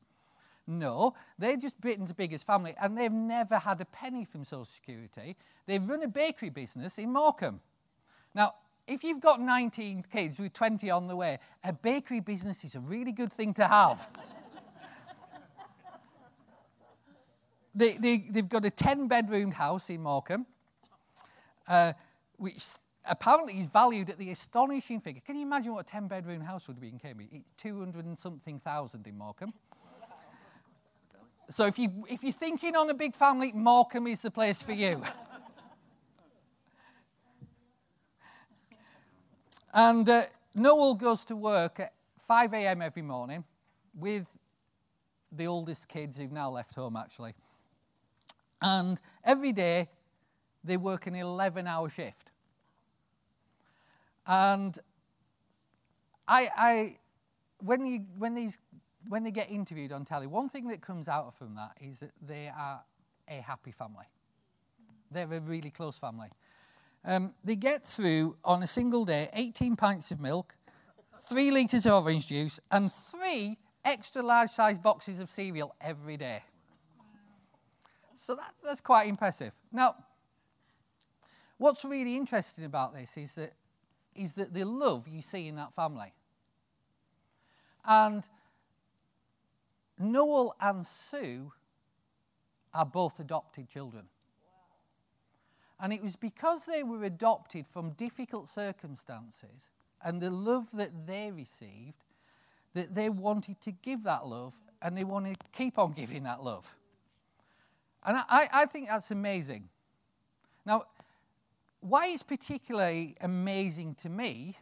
No, 0.68 1.14
they're 1.38 1.58
just 1.58 1.82
Britain's 1.82 2.14
biggest 2.14 2.46
family 2.46 2.76
and 2.82 2.98
they've 2.98 3.12
never 3.12 3.60
had 3.60 3.82
a 3.82 3.86
penny 3.86 4.26
from 4.26 4.44
social 4.44 4.66
security. 4.66 5.36
They 5.66 5.80
run 5.80 6.04
a 6.04 6.08
bakery 6.08 6.50
business 6.50 6.98
in 6.98 7.12
Morecambe. 7.12 7.62
Now, 8.34 8.54
if 8.88 9.04
you've 9.04 9.22
got 9.22 9.40
19 9.40 10.06
kids 10.12 10.40
with 10.40 10.54
20 10.54 10.90
on 10.90 11.08
the 11.08 11.16
way, 11.16 11.40
a 11.64 11.74
bakery 11.74 12.20
business 12.20 12.64
is 12.64 12.76
a 12.76 12.80
really 12.80 13.12
good 13.12 13.32
thing 13.32 13.54
to 13.56 13.68
have. 13.68 14.10
they, 17.76 17.98
they, 17.98 18.18
they've 18.18 18.50
got 18.50 18.66
a 18.66 18.70
10 18.70 19.08
bedroom 19.08 19.52
house 19.52 19.90
in 19.90 20.02
Morecambe, 20.02 20.46
uh, 21.68 21.94
which 22.38 22.64
apparently 23.06 23.60
is 23.60 23.72
valued 23.72 24.10
at 24.10 24.18
the 24.18 24.32
astonishing 24.32 25.00
figure. 25.00 25.22
Can 25.26 25.36
you 25.36 25.44
imagine 25.44 25.74
what 25.74 25.88
a 25.88 25.90
10 25.90 26.08
bedroom 26.08 26.42
house 26.42 26.68
would 26.68 26.80
be 26.80 26.90
in 26.90 27.00
Cambridge? 27.00 27.30
200 27.58 28.06
and 28.06 28.18
something 28.18 28.60
thousand 28.60 29.08
in 29.08 29.18
Morecambe. 29.18 29.54
So 31.50 31.66
if, 31.66 31.78
you, 31.78 32.06
if 32.10 32.24
you're 32.24 32.32
thinking 32.32 32.78
on 32.78 32.90
a 32.90 32.94
big 32.94 33.14
family, 33.14 33.52
Morecambe 33.52 34.08
is 34.08 34.22
the 34.22 34.32
place 34.32 34.62
for 34.62 34.72
you. 34.72 35.04
And 39.74 40.08
uh, 40.08 40.24
Noel 40.54 40.96
goes 40.96 41.24
to 41.26 41.36
work 41.36 41.80
at 41.80 41.94
5 42.20 42.54
a.m. 42.54 42.82
every 42.82 43.02
morning 43.02 43.46
with 43.94 44.40
the 45.32 45.48
oldest 45.48 45.88
kids 45.88 46.18
who've 46.18 46.32
now 46.32 46.50
left 46.50 46.76
home, 46.76 46.98
actually. 46.98 47.34
And 48.62 49.00
every 49.24 49.54
day 49.54 49.90
they 50.64 50.78
work 50.78 51.08
an 51.08 51.16
11 51.16 51.68
hour 51.68 51.90
shift. 51.90 52.32
And 54.28 54.78
I, 56.28 56.50
I, 56.56 56.96
when, 57.60 57.86
you, 57.86 58.06
when, 58.18 58.36
these, 58.36 58.60
when 59.08 59.24
they 59.24 59.32
get 59.32 59.50
interviewed 59.50 59.92
on 59.92 60.06
telly, 60.06 60.28
one 60.28 60.50
thing 60.50 60.68
that 60.68 60.82
comes 60.82 61.08
out 61.08 61.34
from 61.34 61.56
that 61.56 61.78
is 61.82 62.02
that 62.02 62.12
they 62.22 62.52
are 62.56 62.82
a 63.28 63.42
happy 63.42 63.72
family. 63.72 64.06
They're 65.12 65.32
a 65.34 65.40
really 65.40 65.72
close 65.72 65.98
family. 65.98 66.30
Um, 67.04 67.34
they 67.44 67.56
get 67.56 67.88
through 67.88 68.38
on 68.44 68.62
a 68.62 68.68
single 68.68 69.06
day 69.06 69.30
18 69.34 69.76
pints 69.76 70.12
of 70.12 70.20
milk, 70.20 70.56
three 71.24 71.50
litres 71.50 71.86
of 71.86 72.06
orange 72.06 72.28
juice, 72.28 72.60
and 72.72 72.92
three 72.92 73.58
extra 73.84 74.22
large 74.22 74.50
sized 74.50 74.84
boxes 74.84 75.20
of 75.20 75.28
cereal 75.28 75.76
every 75.82 76.18
day. 76.18 76.44
So 78.16 78.36
that, 78.36 78.54
that's 78.64 78.82
quite 78.82 79.08
impressive. 79.08 79.52
Now, 79.72 79.96
what's 81.58 81.84
really 81.84 82.16
interesting 82.16 82.66
about 82.66 82.94
this 82.94 83.18
is 83.18 83.34
that, 83.36 83.54
is 84.16 84.36
that 84.36 84.54
the 84.54 84.64
love 84.64 85.08
you 85.08 85.24
see 85.24 85.48
in 85.48 85.56
that 85.56 85.74
family. 85.74 86.14
And 87.84 88.24
Noel 89.98 90.56
and 90.62 90.86
Sue 90.86 91.52
are 92.74 92.86
both 92.86 93.20
adopted 93.20 93.68
children. 93.68 94.06
And 95.82 95.92
it 95.92 96.02
was 96.02 96.16
because 96.16 96.66
they 96.66 96.84
were 96.84 97.04
adopted 97.04 97.66
from 97.68 97.92
difficult 97.92 98.48
circumstances 98.48 99.70
and 100.04 100.22
the 100.22 100.30
love 100.30 100.70
that 100.74 101.08
they 101.08 101.32
received 101.32 102.06
that 102.74 102.94
they 102.96 103.10
wanted 103.10 103.60
to 103.62 103.72
give 103.72 104.04
that 104.04 104.28
love 104.28 104.56
and 104.82 104.96
they 104.98 105.04
want 105.04 105.26
to 105.26 105.36
keep 105.52 105.78
on 105.78 105.92
giving 105.92 106.24
that 106.24 106.44
love. 106.44 106.76
And 108.04 108.18
I, 108.30 108.48
I 108.54 108.66
think 108.66 108.88
that's 108.88 109.12
amazing. 109.12 109.70
Now, 110.66 110.86
why 111.82 112.08
it's 112.08 112.24
particularly 112.24 113.16
amazing 113.22 113.96
to 113.96 114.10
me 114.10 114.58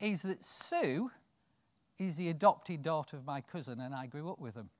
is 0.00 0.22
that 0.22 0.44
Sue 0.44 1.10
is 1.98 2.16
the 2.16 2.28
adopted 2.28 2.82
daughter 2.82 3.16
of 3.16 3.24
my 3.24 3.40
cousin, 3.40 3.80
and 3.80 3.94
I 3.94 4.06
grew 4.06 4.30
up 4.30 4.40
with 4.40 4.54
them. 4.54 4.70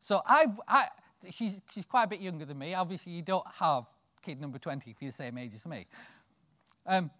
So 0.00 0.22
I've, 0.26 0.60
I, 0.66 0.88
she's, 1.30 1.60
she's 1.72 1.84
quite 1.84 2.04
a 2.04 2.08
bit 2.08 2.20
younger 2.20 2.44
than 2.44 2.58
me. 2.58 2.74
Obviously, 2.74 3.12
you 3.12 3.22
don't 3.22 3.46
have 3.58 3.86
kid 4.22 4.40
number 4.40 4.58
20 4.58 4.90
if 4.90 5.00
you're 5.00 5.10
the 5.10 5.16
same 5.16 5.38
age 5.38 5.54
as 5.54 5.66
me. 5.66 5.86
Um, 6.86 7.10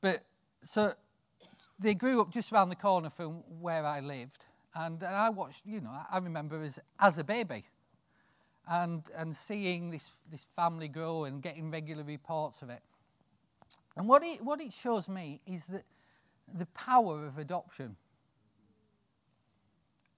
but 0.00 0.24
so 0.62 0.92
they 1.78 1.94
grew 1.94 2.20
up 2.20 2.30
just 2.30 2.52
around 2.52 2.68
the 2.68 2.76
corner 2.76 3.10
from 3.10 3.42
where 3.60 3.84
I 3.84 4.00
lived. 4.00 4.44
And, 4.74 5.02
and 5.02 5.14
I 5.14 5.30
watched, 5.30 5.64
you 5.66 5.80
know, 5.80 5.96
I 6.10 6.18
remember 6.18 6.62
as, 6.62 6.78
as 6.98 7.18
a 7.18 7.24
baby 7.24 7.64
and, 8.68 9.02
and 9.16 9.34
seeing 9.34 9.90
this, 9.90 10.10
this 10.30 10.42
family 10.54 10.88
grow 10.88 11.24
and 11.24 11.42
getting 11.42 11.70
regular 11.70 12.02
reports 12.02 12.62
of 12.62 12.70
it. 12.70 12.82
And 13.96 14.08
what 14.08 14.22
it, 14.22 14.42
what 14.44 14.60
it 14.60 14.72
shows 14.72 15.08
me 15.08 15.40
is 15.46 15.68
that 15.68 15.84
the 16.52 16.66
power 16.66 17.24
of 17.24 17.38
adoption. 17.38 17.96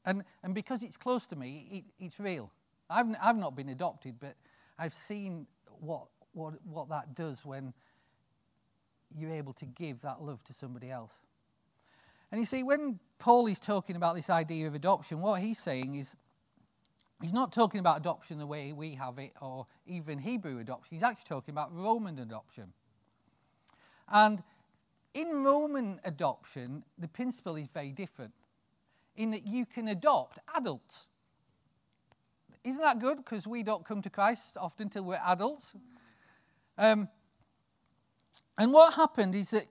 And, 0.05 0.25
and 0.43 0.55
because 0.55 0.83
it's 0.83 0.97
close 0.97 1.27
to 1.29 1.37
me, 1.37 1.69
it, 1.71 2.05
it's 2.05 2.19
real. 2.19 2.51
I've, 2.91 3.07
I've 3.21 3.37
not 3.37 3.55
been 3.57 3.69
adopted, 3.69 4.17
but 4.21 4.37
I've 4.79 4.93
seen 4.93 5.47
what, 5.81 6.07
what, 6.33 6.55
what 6.65 6.89
that 6.89 7.15
does 7.15 7.45
when 7.45 7.73
you're 9.17 9.33
able 9.33 9.53
to 9.55 9.67
give 9.67 10.03
that 10.03 10.23
love 10.23 10.45
to 10.45 10.53
somebody 10.53 10.91
else. 10.91 11.21
And 12.31 12.39
you 12.39 12.45
see, 12.45 12.63
when 12.63 12.99
Paul 13.19 13.47
is 13.47 13.59
talking 13.59 13.97
about 13.97 14.15
this 14.15 14.29
idea 14.29 14.67
of 14.67 14.75
adoption, 14.75 15.21
what 15.21 15.41
he's 15.41 15.59
saying 15.59 15.95
is 15.95 16.17
he's 17.23 17.33
not 17.33 17.53
talking 17.53 17.81
about 17.81 17.99
adoption 17.99 18.39
the 18.39 18.47
way 18.47 18.73
we 18.73 18.95
have 18.95 19.19
it 19.19 19.33
or 19.41 19.67
even 19.87 20.19
Hebrew 20.19 20.59
adoption. 20.59 20.97
He's 20.97 21.03
actually 21.03 21.29
talking 21.29 21.55
about 21.55 21.75
Roman 21.75 22.19
adoption. 22.19 22.73
And 24.11 24.43
in 25.15 25.43
Roman 25.43 26.01
adoption, 26.05 26.85
the 26.99 27.09
principle 27.09 27.57
is 27.57 27.69
very 27.69 27.93
different 27.93 28.35
in 29.17 29.31
that 29.33 29.47
you 29.47 29.67
can 29.67 29.89
adopt 29.89 30.39
adults. 30.57 31.07
Isn't 32.65 32.83
that 32.83 32.99
good? 32.99 33.19
Because 33.19 33.47
we 33.47 33.63
don't 33.63 33.85
come 33.85 34.03
to 34.03 34.11
Christ 34.11 34.57
often 34.57 34.87
until 34.87 35.05
we're 35.05 35.21
adults. 35.25 35.75
Um, 36.77 37.09
and 38.57 38.73
what 38.73 38.95
happened 38.95 39.35
is 39.35 39.51
that 39.51 39.67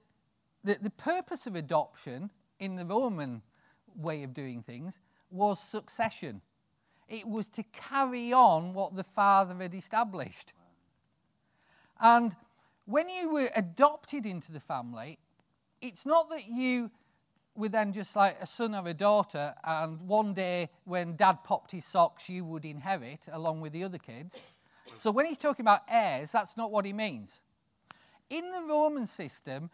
the, 0.63 0.77
the 0.81 0.89
purpose 0.89 1.47
of 1.47 1.55
adoption 1.55 2.31
in 2.59 2.75
the 2.75 2.85
Roman 2.85 3.41
way 3.95 4.23
of 4.23 4.33
doing 4.33 4.63
things 4.63 4.99
was 5.29 5.59
succession. 5.59 6.41
It 7.07 7.27
was 7.27 7.49
to 7.51 7.63
carry 7.63 8.33
on 8.33 8.73
what 8.73 8.95
the 8.95 9.03
father 9.03 9.55
had 9.55 9.73
established. 9.73 10.53
And 11.99 12.35
when 12.85 13.09
you 13.09 13.29
were 13.31 13.49
adopted 13.55 14.25
into 14.25 14.51
the 14.51 14.59
family, 14.59 15.19
it's 15.81 16.05
not 16.05 16.29
that 16.29 16.47
you 16.47 16.91
were 17.57 17.69
then 17.69 17.91
just 17.91 18.15
like 18.15 18.37
a 18.39 18.47
son 18.47 18.75
or 18.75 18.87
a 18.87 18.93
daughter, 18.93 19.55
and 19.63 19.99
one 20.01 20.33
day 20.33 20.69
when 20.85 21.15
dad 21.15 21.43
popped 21.43 21.71
his 21.71 21.85
socks, 21.85 22.29
you 22.29 22.45
would 22.45 22.63
inherit 22.63 23.27
along 23.31 23.61
with 23.61 23.73
the 23.73 23.83
other 23.83 23.97
kids. 23.97 24.41
So 24.95 25.11
when 25.11 25.25
he's 25.25 25.37
talking 25.37 25.63
about 25.63 25.81
heirs, 25.89 26.31
that's 26.31 26.55
not 26.55 26.71
what 26.71 26.85
he 26.85 26.93
means. 26.93 27.39
In 28.29 28.51
the 28.51 28.61
Roman 28.61 29.05
system, 29.05 29.69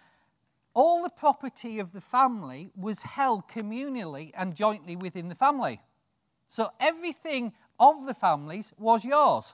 all 0.74 1.04
the 1.04 1.10
property 1.10 1.80
of 1.80 1.92
the 1.92 2.02
family 2.02 2.72
was 2.76 3.04
held 3.04 3.48
communally 3.48 4.32
and 4.36 4.56
jointly 4.56 4.96
within 4.96 5.28
the 5.28 5.36
family. 5.36 5.82
So 6.50 6.72
everything 6.80 7.54
of 7.80 8.06
the 8.06 8.14
families 8.14 8.72
was 8.78 9.04
yours. 9.04 9.54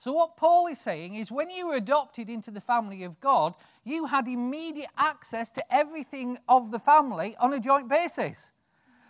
So, 0.00 0.12
what 0.12 0.38
Paul 0.38 0.66
is 0.66 0.80
saying 0.80 1.14
is 1.14 1.30
when 1.30 1.50
you 1.50 1.68
were 1.68 1.74
adopted 1.74 2.30
into 2.30 2.50
the 2.50 2.60
family 2.62 3.04
of 3.04 3.20
God, 3.20 3.52
you 3.84 4.06
had 4.06 4.26
immediate 4.26 4.88
access 4.96 5.50
to 5.50 5.64
everything 5.72 6.38
of 6.48 6.70
the 6.70 6.78
family 6.78 7.36
on 7.38 7.52
a 7.52 7.60
joint 7.60 7.86
basis. 7.86 8.50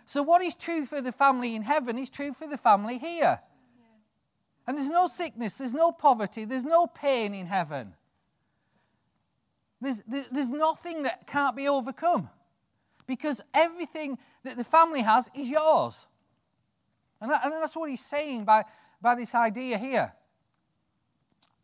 So, 0.05 0.21
what 0.21 0.41
is 0.41 0.53
true 0.53 0.85
for 0.85 1.01
the 1.01 1.13
family 1.13 1.55
in 1.55 1.61
heaven 1.61 1.97
is 1.97 2.09
true 2.09 2.33
for 2.33 2.45
the 2.45 2.57
family 2.57 2.97
here. 2.97 3.39
And 4.67 4.77
there's 4.77 4.89
no 4.89 5.07
sickness, 5.07 5.57
there's 5.57 5.73
no 5.73 5.93
poverty, 5.93 6.43
there's 6.43 6.65
no 6.65 6.87
pain 6.87 7.33
in 7.33 7.45
heaven. 7.45 7.93
There's, 9.79 10.01
there's 10.05 10.49
nothing 10.49 11.03
that 11.03 11.25
can't 11.25 11.55
be 11.55 11.69
overcome 11.69 12.29
because 13.07 13.41
everything 13.53 14.17
that 14.43 14.57
the 14.57 14.65
family 14.65 15.03
has 15.03 15.29
is 15.33 15.49
yours. 15.49 16.05
And, 17.21 17.31
that, 17.31 17.45
and 17.45 17.53
that's 17.53 17.77
what 17.77 17.89
he's 17.89 18.05
saying 18.05 18.43
by, 18.43 18.65
by 19.01 19.15
this 19.15 19.33
idea 19.33 19.77
here. 19.77 20.13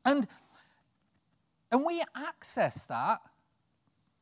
And, 0.07 0.25
and 1.69 1.85
we 1.85 2.01
access 2.15 2.85
that 2.85 3.19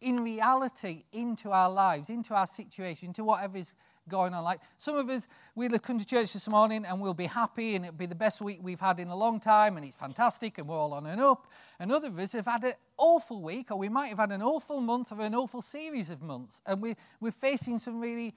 in 0.02 0.24
reality 0.24 1.04
into 1.14 1.52
our 1.52 1.70
lives, 1.70 2.10
into 2.10 2.34
our 2.34 2.48
situation, 2.48 3.10
into 3.10 3.24
whatever 3.24 3.60
is 3.60 3.76
going 4.10 4.34
on. 4.34 4.44
Like 4.44 4.62
some 4.80 4.96
of 4.96 5.10
us, 5.10 5.28
we'll 5.54 5.78
come 5.78 6.00
to 6.00 6.06
church 6.06 6.34
this 6.34 6.48
morning 6.48 6.86
and 6.86 7.00
we'll 7.00 7.14
be 7.14 7.28
happy 7.28 7.76
and 7.76 7.86
it'll 7.86 7.98
be 7.98 8.08
the 8.08 8.16
best 8.16 8.42
week 8.42 8.62
we've 8.64 8.80
had 8.80 9.00
in 9.00 9.10
a 9.10 9.16
long 9.16 9.40
time 9.40 9.78
and 9.78 9.86
it's 9.86 9.96
fantastic 9.96 10.58
and 10.58 10.68
we're 10.68 10.76
all 10.76 10.94
on 10.94 11.06
and 11.06 11.22
up. 11.22 11.46
And 11.80 11.92
other 11.92 12.08
of 12.08 12.18
us 12.18 12.34
have 12.34 12.48
had 12.48 12.64
an 12.64 12.74
awful 12.98 13.44
week 13.44 13.70
or 13.70 13.78
we 13.78 13.90
might 13.90 14.08
have 14.08 14.18
had 14.18 14.32
an 14.32 14.42
awful 14.42 14.82
month 14.82 15.12
or 15.12 15.22
an 15.22 15.36
awful 15.36 15.62
series 15.62 16.10
of 16.10 16.20
months 16.20 16.62
and 16.66 16.82
we, 16.82 16.96
we're 17.20 17.32
facing 17.32 17.78
some 17.78 18.00
really 18.00 18.34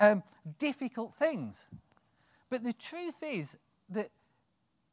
um, 0.00 0.24
difficult 0.58 1.14
things. 1.14 1.68
But 2.50 2.64
the 2.64 2.72
truth 2.72 3.22
is 3.22 3.56
that 3.90 4.10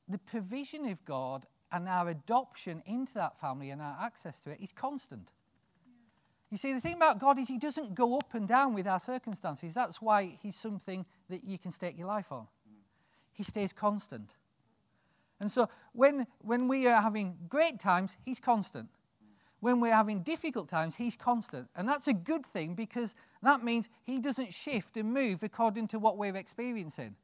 the 0.08 0.20
provision 0.20 0.86
of 0.86 1.03
God 1.03 1.48
and 1.74 1.89
our 1.89 2.08
adoption 2.08 2.84
into 2.86 3.15
that 3.15 3.39
family 3.39 3.72
and 3.72 3.82
our 3.82 3.98
access 4.00 4.39
to 4.42 4.51
it 4.51 4.60
is 4.62 4.72
constant. 4.72 5.32
You 6.51 6.58
see, 6.58 6.72
the 6.72 6.80
thing 6.80 6.94
about 6.94 7.20
God 7.20 7.39
is 7.39 7.48
He 7.48 7.58
doesn't 7.58 7.96
go 7.96 8.15
up 8.15 8.36
and 8.36 8.48
down 8.48 8.75
with 8.75 8.88
our 8.88 9.00
circumstances. 9.00 9.74
That's 9.74 10.00
why 10.00 10.38
He's 10.42 10.56
something 10.56 11.03
that 11.30 11.44
you 11.44 11.58
can 11.58 11.72
stake 11.72 11.98
your 11.98 12.08
life 12.08 12.32
on. 12.32 12.46
He 13.34 13.44
stays 13.44 13.74
constant. 13.74 14.36
And 15.42 15.51
so 15.51 15.68
when, 15.94 16.27
when 16.39 16.68
we 16.68 16.88
are 16.88 17.01
having 17.01 17.38
great 17.50 17.80
times, 17.80 18.15
He's 18.24 18.39
constant. 18.39 18.89
When 19.60 19.80
we're 19.80 19.96
having 19.96 20.22
difficult 20.22 20.70
times, 20.70 20.98
He's 20.98 21.15
constant. 21.15 21.70
And 21.75 21.89
that's 21.89 22.08
a 22.08 22.13
good 22.13 22.46
thing 22.46 22.75
because 22.75 23.15
that 23.42 23.63
means 23.63 23.89
He 24.03 24.20
doesn't 24.20 24.53
shift 24.53 24.96
and 24.96 25.12
move 25.12 25.42
according 25.42 25.88
to 25.88 25.98
what 25.98 26.20
we're 26.20 26.36
experiencing. 26.36 27.15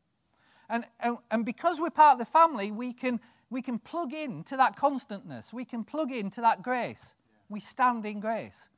And, 0.70 0.86
and, 1.00 1.18
and 1.32 1.46
because 1.46 1.82
we're 1.82 1.90
part 1.90 2.14
of 2.14 2.20
the 2.20 2.26
family, 2.26 2.72
we 2.72 2.94
can 2.94 3.20
we 3.50 3.62
can 3.62 3.80
plug 3.80 4.14
in 4.14 4.44
to 4.44 4.58
that 4.58 4.76
constantness. 4.76 5.54
We 5.54 5.66
can 5.66 5.84
plug 5.84 6.12
into 6.12 6.42
that 6.42 6.62
grace. 6.62 7.16
We 7.50 7.60
stand 7.60 8.06
in 8.06 8.20
grace. 8.20 8.70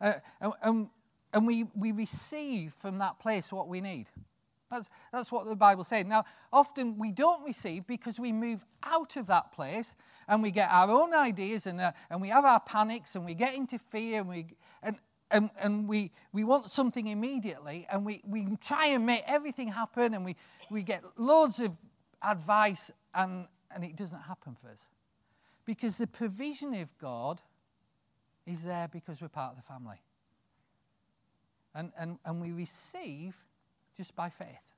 Uh, 0.00 0.14
and, 0.40 0.52
and, 0.62 0.88
and 1.32 1.46
we, 1.46 1.66
we 1.74 1.92
receive 1.92 2.72
from 2.72 2.98
that 2.98 3.18
place 3.18 3.52
what 3.52 3.68
we 3.68 3.80
need. 3.80 4.08
That's, 4.70 4.88
that's 5.12 5.32
what 5.32 5.46
the 5.46 5.56
Bible 5.56 5.84
says. 5.84 6.06
Now, 6.06 6.24
often 6.52 6.96
we 6.96 7.10
don't 7.10 7.44
receive 7.44 7.86
because 7.86 8.18
we 8.18 8.32
move 8.32 8.64
out 8.84 9.16
of 9.16 9.26
that 9.26 9.52
place 9.52 9.96
and 10.28 10.42
we 10.42 10.50
get 10.50 10.70
our 10.70 10.90
own 10.90 11.12
ideas 11.12 11.66
and, 11.66 11.80
uh, 11.80 11.92
and 12.08 12.22
we 12.22 12.28
have 12.28 12.44
our 12.44 12.60
panics 12.60 13.16
and 13.16 13.24
we 13.24 13.34
get 13.34 13.54
into 13.54 13.78
fear 13.78 14.20
and 14.20 14.28
we, 14.28 14.46
and, 14.82 14.96
and, 15.30 15.50
and 15.60 15.88
we, 15.88 16.10
we 16.32 16.44
want 16.44 16.70
something 16.70 17.06
immediately 17.06 17.86
and 17.90 18.04
we, 18.04 18.20
we 18.26 18.56
try 18.60 18.86
and 18.86 19.06
make 19.06 19.22
everything 19.26 19.68
happen 19.68 20.14
and 20.14 20.24
we, 20.24 20.36
we 20.70 20.82
get 20.82 21.04
loads 21.16 21.60
of 21.60 21.76
advice 22.22 22.90
and, 23.14 23.46
and 23.70 23.84
it 23.84 23.96
doesn't 23.96 24.22
happen 24.22 24.54
for 24.54 24.68
us. 24.68 24.86
Because 25.64 25.98
the 25.98 26.06
provision 26.06 26.74
of 26.74 26.96
God 26.98 27.40
is 28.46 28.64
there 28.64 28.88
because 28.88 29.22
we're 29.22 29.28
part 29.28 29.52
of 29.52 29.56
the 29.56 29.62
family. 29.62 30.00
And, 31.74 31.92
and, 31.96 32.18
and 32.24 32.40
we 32.40 32.50
receive 32.50 33.36
just 33.96 34.16
by 34.16 34.30
faith, 34.30 34.74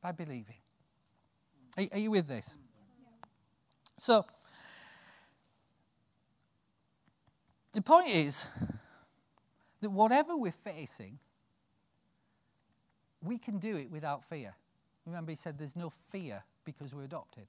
by 0.00 0.12
believing. 0.12 0.58
Are, 1.76 1.84
are 1.92 1.98
you 1.98 2.12
with 2.12 2.28
this? 2.28 2.54
So, 3.98 4.24
the 7.72 7.82
point 7.82 8.10
is 8.10 8.46
that 9.84 9.90
whatever 9.90 10.34
we're 10.34 10.50
facing, 10.50 11.18
we 13.20 13.36
can 13.36 13.58
do 13.58 13.76
it 13.76 13.90
without 13.90 14.24
fear. 14.24 14.56
Remember, 15.04 15.30
he 15.30 15.36
said 15.36 15.58
there's 15.58 15.76
no 15.76 15.90
fear 15.90 16.42
because 16.64 16.94
we're 16.94 17.04
adopted. 17.04 17.44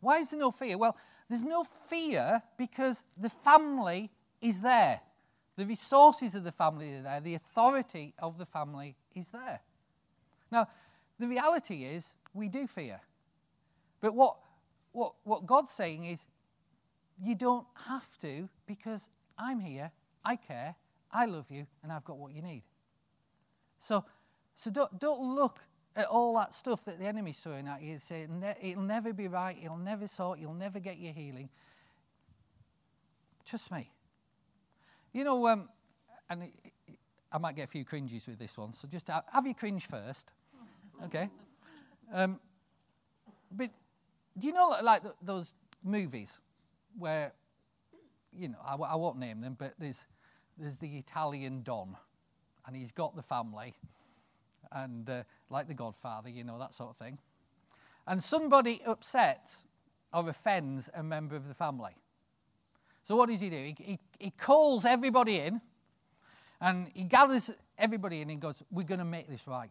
Why 0.00 0.18
is 0.18 0.30
there 0.30 0.40
no 0.40 0.50
fear? 0.50 0.76
Well, 0.76 0.96
there's 1.28 1.44
no 1.44 1.62
fear 1.62 2.42
because 2.58 3.04
the 3.16 3.30
family 3.30 4.10
is 4.40 4.60
there. 4.60 5.00
The 5.56 5.64
resources 5.64 6.34
of 6.34 6.42
the 6.42 6.50
family 6.50 6.96
are 6.96 7.02
there. 7.02 7.20
The 7.20 7.36
authority 7.36 8.12
of 8.18 8.36
the 8.36 8.44
family 8.44 8.96
is 9.14 9.30
there. 9.30 9.60
Now, 10.50 10.66
the 11.20 11.28
reality 11.28 11.84
is 11.84 12.16
we 12.32 12.48
do 12.48 12.66
fear. 12.66 13.00
But 14.00 14.16
what, 14.16 14.36
what, 14.90 15.14
what 15.22 15.46
God's 15.46 15.70
saying 15.70 16.06
is 16.06 16.26
you 17.22 17.36
don't 17.36 17.66
have 17.86 18.18
to 18.18 18.48
because 18.66 19.08
I'm 19.38 19.60
here, 19.60 19.92
I 20.24 20.34
care, 20.34 20.74
I 21.14 21.26
love 21.26 21.46
you, 21.48 21.66
and 21.82 21.92
I've 21.92 22.04
got 22.04 22.18
what 22.18 22.32
you 22.32 22.42
need. 22.42 22.64
So, 23.78 24.04
so 24.56 24.70
don't, 24.70 24.98
don't 24.98 25.36
look 25.36 25.60
at 25.94 26.06
all 26.06 26.36
that 26.38 26.52
stuff 26.52 26.84
that 26.86 26.98
the 26.98 27.06
enemy's 27.06 27.38
throwing 27.38 27.68
at 27.68 27.80
you 27.80 27.92
and 27.92 28.02
say, 28.02 28.26
it'll 28.60 28.82
never 28.82 29.12
be 29.12 29.28
right, 29.28 29.56
it'll 29.62 29.76
never 29.76 30.08
sort, 30.08 30.40
you'll 30.40 30.54
never 30.54 30.80
get 30.80 30.98
your 30.98 31.12
healing. 31.12 31.48
Trust 33.46 33.70
me. 33.70 33.90
You 35.12 35.22
know, 35.22 35.46
um, 35.46 35.68
and 36.28 36.50
I 37.30 37.38
might 37.38 37.54
get 37.54 37.64
a 37.64 37.68
few 37.68 37.84
cringes 37.84 38.26
with 38.26 38.40
this 38.40 38.58
one, 38.58 38.72
so 38.72 38.88
just 38.88 39.06
have, 39.06 39.22
have 39.32 39.44
your 39.44 39.54
cringe 39.54 39.86
first. 39.86 40.32
Okay? 41.04 41.28
Um, 42.12 42.38
but 43.50 43.70
do 44.36 44.46
you 44.46 44.52
know, 44.52 44.76
like 44.82 45.02
those 45.22 45.54
movies 45.82 46.38
where, 46.98 47.32
you 48.36 48.48
know, 48.48 48.58
I, 48.62 48.74
I 48.74 48.94
won't 48.96 49.18
name 49.18 49.40
them, 49.40 49.56
but 49.58 49.72
there's, 49.78 50.04
there's 50.58 50.76
the 50.76 50.96
Italian 50.96 51.62
Don, 51.62 51.96
and 52.66 52.76
he's 52.76 52.92
got 52.92 53.16
the 53.16 53.22
family 53.22 53.74
and 54.72 55.08
uh, 55.08 55.22
like 55.50 55.68
the 55.68 55.74
Godfather, 55.74 56.28
you 56.28 56.44
know, 56.44 56.58
that 56.58 56.74
sort 56.74 56.90
of 56.90 56.96
thing. 56.96 57.18
And 58.06 58.22
somebody 58.22 58.80
upsets 58.86 59.64
or 60.12 60.28
offends 60.28 60.90
a 60.94 61.02
member 61.02 61.36
of 61.36 61.48
the 61.48 61.54
family. 61.54 61.96
So 63.02 63.16
what 63.16 63.28
does 63.28 63.40
he 63.40 63.50
do? 63.50 63.56
He, 63.56 63.76
he, 63.78 63.98
he 64.18 64.30
calls 64.30 64.84
everybody 64.84 65.38
in 65.38 65.60
and 66.60 66.88
he 66.94 67.04
gathers 67.04 67.50
everybody 67.78 68.20
in 68.20 68.30
and 68.30 68.40
goes, 68.40 68.62
We're 68.70 68.84
going 68.84 68.98
to 68.98 69.04
make 69.04 69.28
this 69.28 69.46
right. 69.46 69.70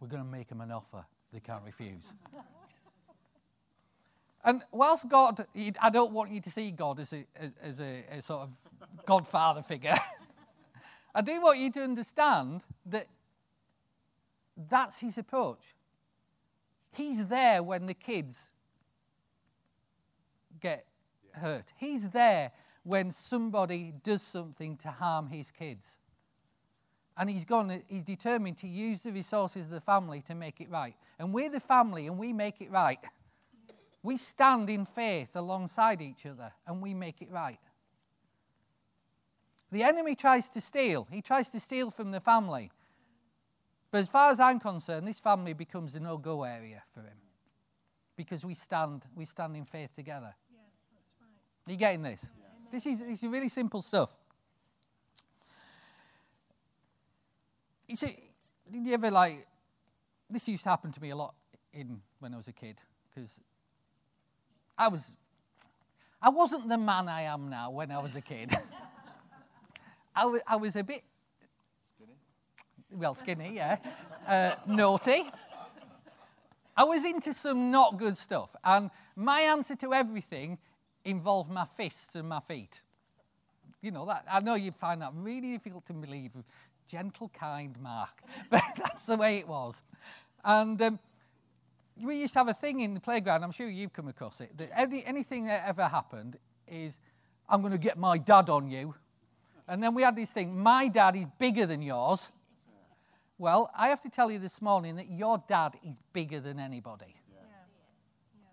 We're 0.00 0.08
going 0.08 0.22
to 0.22 0.28
make 0.28 0.48
them 0.48 0.60
an 0.60 0.70
offer 0.70 1.04
they 1.32 1.40
can't 1.40 1.62
refuse. 1.64 2.12
And 4.44 4.62
whilst 4.72 5.08
God, 5.08 5.46
I 5.80 5.90
don't 5.90 6.12
want 6.12 6.30
you 6.30 6.40
to 6.40 6.50
see 6.50 6.70
God 6.70 6.98
as 6.98 7.12
a, 7.12 7.26
as 7.62 7.80
a, 7.80 8.04
a 8.10 8.22
sort 8.22 8.42
of 8.42 8.56
godfather 9.04 9.62
figure, 9.62 9.96
I 11.14 11.20
do 11.20 11.40
want 11.42 11.58
you 11.58 11.70
to 11.72 11.82
understand 11.82 12.64
that 12.86 13.06
that's 14.68 15.00
his 15.00 15.18
approach. 15.18 15.74
He's 16.92 17.26
there 17.26 17.62
when 17.62 17.86
the 17.86 17.94
kids 17.94 18.50
get 20.60 20.86
hurt. 21.34 21.72
He's 21.76 22.10
there 22.10 22.52
when 22.82 23.12
somebody 23.12 23.92
does 24.02 24.22
something 24.22 24.76
to 24.78 24.88
harm 24.88 25.28
his 25.28 25.52
kids. 25.52 25.96
And 27.16 27.28
he's 27.28 27.44
gone, 27.44 27.82
he's 27.88 28.04
determined 28.04 28.56
to 28.58 28.68
use 28.68 29.02
the 29.02 29.12
resources 29.12 29.66
of 29.66 29.72
the 29.72 29.80
family 29.80 30.22
to 30.22 30.34
make 30.34 30.60
it 30.60 30.70
right. 30.70 30.94
And 31.18 31.34
we're 31.34 31.50
the 31.50 31.60
family 31.60 32.06
and 32.06 32.18
we 32.18 32.32
make 32.32 32.60
it 32.60 32.70
right. 32.70 32.98
We 34.02 34.16
stand 34.16 34.70
in 34.70 34.84
faith 34.84 35.36
alongside 35.36 36.00
each 36.00 36.24
other 36.26 36.52
and 36.66 36.80
we 36.80 36.94
make 36.94 37.20
it 37.20 37.30
right. 37.30 37.58
The 39.70 39.82
enemy 39.82 40.14
tries 40.14 40.50
to 40.50 40.60
steal. 40.60 41.06
He 41.10 41.22
tries 41.22 41.50
to 41.50 41.60
steal 41.60 41.90
from 41.90 42.10
the 42.10 42.20
family. 42.20 42.70
But 43.90 43.98
as 43.98 44.08
far 44.08 44.30
as 44.30 44.40
I'm 44.40 44.58
concerned, 44.58 45.06
this 45.06 45.18
family 45.18 45.52
becomes 45.52 45.94
a 45.94 46.00
no-go 46.00 46.44
area 46.44 46.82
for 46.88 47.00
him. 47.00 47.18
Because 48.16 48.44
we 48.44 48.54
stand, 48.54 49.04
we 49.14 49.24
stand 49.24 49.56
in 49.56 49.64
faith 49.64 49.94
together. 49.94 50.34
Yeah, 50.50 50.58
that's 50.94 51.14
right. 51.20 51.68
Are 51.68 51.72
you 51.72 51.78
getting 51.78 52.02
this? 52.02 52.28
Yeah. 52.38 52.46
This 52.70 52.86
is, 52.86 53.00
this 53.00 53.22
is 53.22 53.28
really 53.28 53.48
simple 53.48 53.82
stuff. 53.82 54.16
You 57.86 57.96
see, 57.96 58.16
did 58.70 58.86
you 58.86 58.94
ever 58.94 59.10
like, 59.10 59.46
this 60.28 60.48
used 60.48 60.62
to 60.64 60.70
happen 60.70 60.92
to 60.92 61.02
me 61.02 61.10
a 61.10 61.16
lot 61.16 61.34
in 61.72 62.00
when 62.20 62.34
I 62.34 62.36
was 62.36 62.46
a 62.46 62.52
kid, 62.52 62.80
because 63.12 63.40
I 64.80 64.88
was, 64.88 65.12
I 66.22 66.30
wasn't 66.30 66.66
the 66.66 66.78
man 66.78 67.06
I 67.06 67.22
am 67.22 67.50
now 67.50 67.70
when 67.70 67.90
I 67.90 67.98
was 67.98 68.16
a 68.16 68.22
kid. 68.22 68.50
I, 70.16 70.24
was, 70.24 70.40
I 70.46 70.56
was 70.56 70.74
a 70.74 70.82
bit 70.82 71.02
skinny? 71.94 72.16
well, 72.90 73.14
skinny, 73.14 73.52
yeah, 73.56 73.76
uh, 74.26 74.52
naughty. 74.66 75.24
I 76.74 76.84
was 76.84 77.04
into 77.04 77.34
some 77.34 77.70
not 77.70 77.98
good 77.98 78.16
stuff, 78.16 78.56
and 78.64 78.90
my 79.14 79.40
answer 79.40 79.76
to 79.76 79.92
everything 79.92 80.56
involved 81.04 81.50
my 81.50 81.66
fists 81.66 82.14
and 82.14 82.26
my 82.26 82.40
feet. 82.40 82.80
You 83.82 83.90
know, 83.90 84.06
that, 84.06 84.24
I 84.30 84.40
know 84.40 84.54
you'd 84.54 84.74
find 84.74 85.02
that 85.02 85.12
really 85.14 85.52
difficult 85.52 85.84
to 85.86 85.92
believe. 85.92 86.36
Gentle, 86.86 87.28
kind 87.28 87.78
Mark. 87.82 88.22
But 88.50 88.62
that's 88.78 89.04
the 89.04 89.18
way 89.18 89.36
it 89.36 89.46
was. 89.46 89.82
And 90.42 90.80
um, 90.80 90.98
we 92.02 92.16
used 92.16 92.32
to 92.34 92.40
have 92.40 92.48
a 92.48 92.54
thing 92.54 92.80
in 92.80 92.94
the 92.94 93.00
playground, 93.00 93.42
I'm 93.42 93.52
sure 93.52 93.68
you've 93.68 93.92
come 93.92 94.08
across 94.08 94.40
it, 94.40 94.56
that 94.58 94.70
any, 94.78 95.04
anything 95.04 95.46
that 95.46 95.64
ever 95.66 95.84
happened 95.86 96.36
is, 96.66 96.98
I'm 97.48 97.60
going 97.60 97.72
to 97.72 97.78
get 97.78 97.98
my 97.98 98.18
dad 98.18 98.48
on 98.48 98.70
you. 98.70 98.94
And 99.68 99.82
then 99.82 99.94
we 99.94 100.02
had 100.02 100.16
this 100.16 100.32
thing, 100.32 100.58
my 100.58 100.88
dad 100.88 101.16
is 101.16 101.26
bigger 101.38 101.66
than 101.66 101.82
yours. 101.82 102.30
Well, 103.38 103.70
I 103.76 103.88
have 103.88 104.00
to 104.02 104.10
tell 104.10 104.30
you 104.30 104.38
this 104.38 104.60
morning 104.60 104.96
that 104.96 105.10
your 105.10 105.42
dad 105.48 105.74
is 105.82 105.96
bigger 106.12 106.40
than 106.40 106.58
anybody. 106.58 107.14
Yeah. 107.32 107.40
Yeah. 108.34 108.50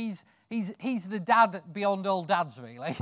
He's, 0.00 0.24
he's, 0.48 0.74
he's 0.78 1.08
the 1.08 1.20
dad 1.20 1.62
beyond 1.72 2.06
all 2.06 2.24
dads, 2.24 2.60
really. 2.60 2.96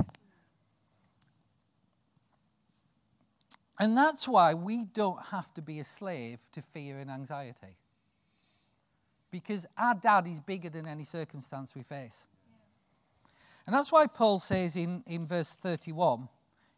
And 3.79 3.97
that's 3.97 4.27
why 4.27 4.53
we 4.53 4.83
don't 4.85 5.25
have 5.27 5.53
to 5.53 5.61
be 5.61 5.79
a 5.79 5.83
slave 5.85 6.41
to 6.51 6.61
fear 6.61 6.99
and 6.99 7.09
anxiety. 7.09 7.77
Because 9.31 9.65
our 9.77 9.95
dad 9.95 10.27
is 10.27 10.39
bigger 10.39 10.69
than 10.69 10.87
any 10.87 11.03
circumstance 11.03 11.75
we 11.75 11.83
face. 11.83 12.23
And 13.67 13.75
that's 13.75 13.91
why 13.91 14.07
Paul 14.07 14.39
says 14.39 14.75
in, 14.75 15.03
in 15.05 15.27
verse 15.27 15.53
31 15.55 16.27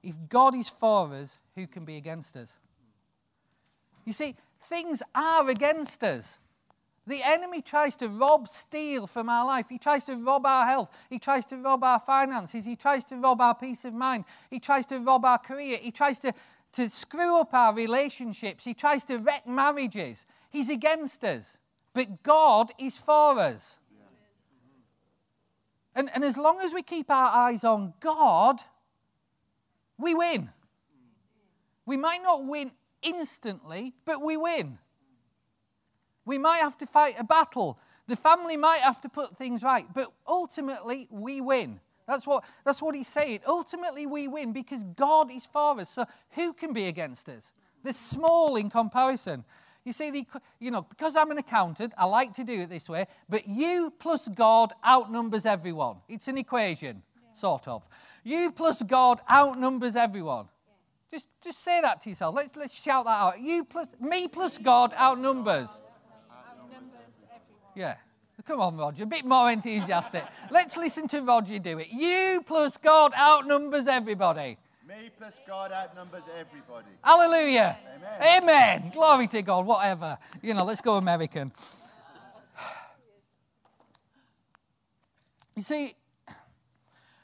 if 0.03 0.15
God 0.27 0.55
is 0.55 0.67
for 0.67 1.13
us, 1.13 1.37
who 1.55 1.67
can 1.67 1.85
be 1.85 1.95
against 1.95 2.35
us? 2.35 2.55
You 4.03 4.13
see, 4.13 4.35
things 4.61 5.03
are 5.13 5.47
against 5.47 6.03
us. 6.03 6.39
The 7.07 7.21
enemy 7.23 7.61
tries 7.61 7.95
to 7.97 8.07
rob, 8.07 8.47
steal 8.47 9.07
from 9.07 9.29
our 9.29 9.45
life. 9.45 9.69
He 9.69 9.77
tries 9.77 10.05
to 10.05 10.15
rob 10.15 10.45
our 10.45 10.65
health. 10.65 10.95
He 11.09 11.19
tries 11.19 11.45
to 11.47 11.57
rob 11.57 11.83
our 11.83 11.99
finances. 11.99 12.65
He 12.65 12.75
tries 12.75 13.03
to 13.05 13.17
rob 13.17 13.41
our 13.41 13.55
peace 13.55 13.85
of 13.85 13.93
mind. 13.93 14.25
He 14.49 14.59
tries 14.59 14.85
to 14.87 14.99
rob 14.99 15.25
our 15.25 15.39
career. 15.39 15.77
He 15.81 15.91
tries 15.91 16.19
to, 16.19 16.33
to 16.73 16.89
screw 16.89 17.39
up 17.39 17.53
our 17.53 17.73
relationships. 17.73 18.63
He 18.63 18.73
tries 18.73 19.03
to 19.05 19.17
wreck 19.17 19.47
marriages. 19.47 20.25
He's 20.49 20.69
against 20.69 21.23
us. 21.23 21.57
But 21.93 22.23
God 22.23 22.71
is 22.79 22.97
for 22.97 23.39
us. 23.39 23.77
And, 25.93 26.09
and 26.13 26.23
as 26.23 26.37
long 26.37 26.59
as 26.59 26.73
we 26.73 26.83
keep 26.83 27.09
our 27.09 27.27
eyes 27.27 27.63
on 27.63 27.93
God, 27.99 28.61
we 29.97 30.15
win. 30.15 30.49
We 31.85 31.97
might 31.97 32.21
not 32.23 32.45
win 32.45 32.71
instantly, 33.01 33.93
but 34.05 34.21
we 34.21 34.37
win. 34.37 34.77
We 36.23 36.37
might 36.37 36.59
have 36.59 36.77
to 36.77 36.85
fight 36.85 37.15
a 37.19 37.23
battle. 37.25 37.77
The 38.07 38.15
family 38.15 38.55
might 38.55 38.79
have 38.79 39.01
to 39.01 39.09
put 39.09 39.35
things 39.35 39.63
right, 39.63 39.85
but 39.93 40.07
ultimately 40.27 41.07
we 41.11 41.41
win. 41.41 41.81
That's 42.07 42.27
what, 42.27 42.43
that's 42.65 42.81
what 42.81 42.95
he's 42.95 43.07
saying. 43.07 43.39
Ultimately, 43.47 44.05
we 44.05 44.27
win 44.27 44.51
because 44.51 44.83
God 44.83 45.31
is 45.31 45.45
for 45.45 45.79
us. 45.79 45.91
So, 45.91 46.05
who 46.31 46.53
can 46.53 46.73
be 46.73 46.87
against 46.87 47.29
us? 47.29 47.51
They're 47.83 47.93
small 47.93 48.57
in 48.57 48.69
comparison. 48.69 49.45
You 49.83 49.93
see, 49.93 50.11
the, 50.11 50.25
you 50.59 50.69
know, 50.69 50.83
because 50.83 51.15
I'm 51.15 51.31
an 51.31 51.39
accountant, 51.39 51.93
I 51.97 52.05
like 52.05 52.33
to 52.35 52.43
do 52.43 52.61
it 52.61 52.69
this 52.69 52.87
way, 52.87 53.05
but 53.27 53.47
you 53.47 53.91
plus 53.97 54.27
God 54.27 54.73
outnumbers 54.83 55.45
everyone. 55.45 55.97
It's 56.07 56.27
an 56.27 56.37
equation, 56.37 57.01
yeah. 57.15 57.33
sort 57.33 57.67
of. 57.67 57.89
You 58.23 58.51
plus 58.51 58.83
God 58.83 59.21
outnumbers 59.29 59.95
everyone. 59.95 60.45
Just, 61.11 61.27
just 61.43 61.63
say 61.63 61.81
that 61.81 62.01
to 62.03 62.09
yourself. 62.09 62.35
Let's, 62.35 62.55
let's 62.55 62.79
shout 62.79 63.05
that 63.05 63.19
out. 63.19 63.39
You 63.39 63.65
plus, 63.65 63.87
me 63.99 64.27
plus 64.27 64.57
God 64.57 64.93
outnumbers. 64.95 65.69
Yeah. 67.75 67.95
Come 68.45 68.59
on, 68.59 68.77
Roger. 68.77 69.03
A 69.03 69.07
bit 69.07 69.25
more 69.25 69.51
enthusiastic. 69.51 70.23
let's 70.49 70.75
listen 70.77 71.07
to 71.09 71.21
Roger 71.21 71.59
do 71.59 71.77
it. 71.79 71.87
You 71.91 72.43
plus 72.45 72.77
God 72.77 73.13
outnumbers 73.15 73.87
everybody. 73.87 74.57
Me 74.91 75.09
plus 75.17 75.39
God 75.47 75.71
outnumbers 75.71 76.23
everybody. 76.37 76.89
Hallelujah. 77.01 77.77
Amen. 77.95 78.43
Amen. 78.43 78.91
Glory 78.93 79.25
to 79.27 79.41
God, 79.41 79.65
whatever. 79.65 80.17
You 80.41 80.53
know, 80.53 80.65
let's 80.65 80.81
go 80.81 80.95
American. 80.95 81.53
You 85.55 85.61
see, 85.61 85.93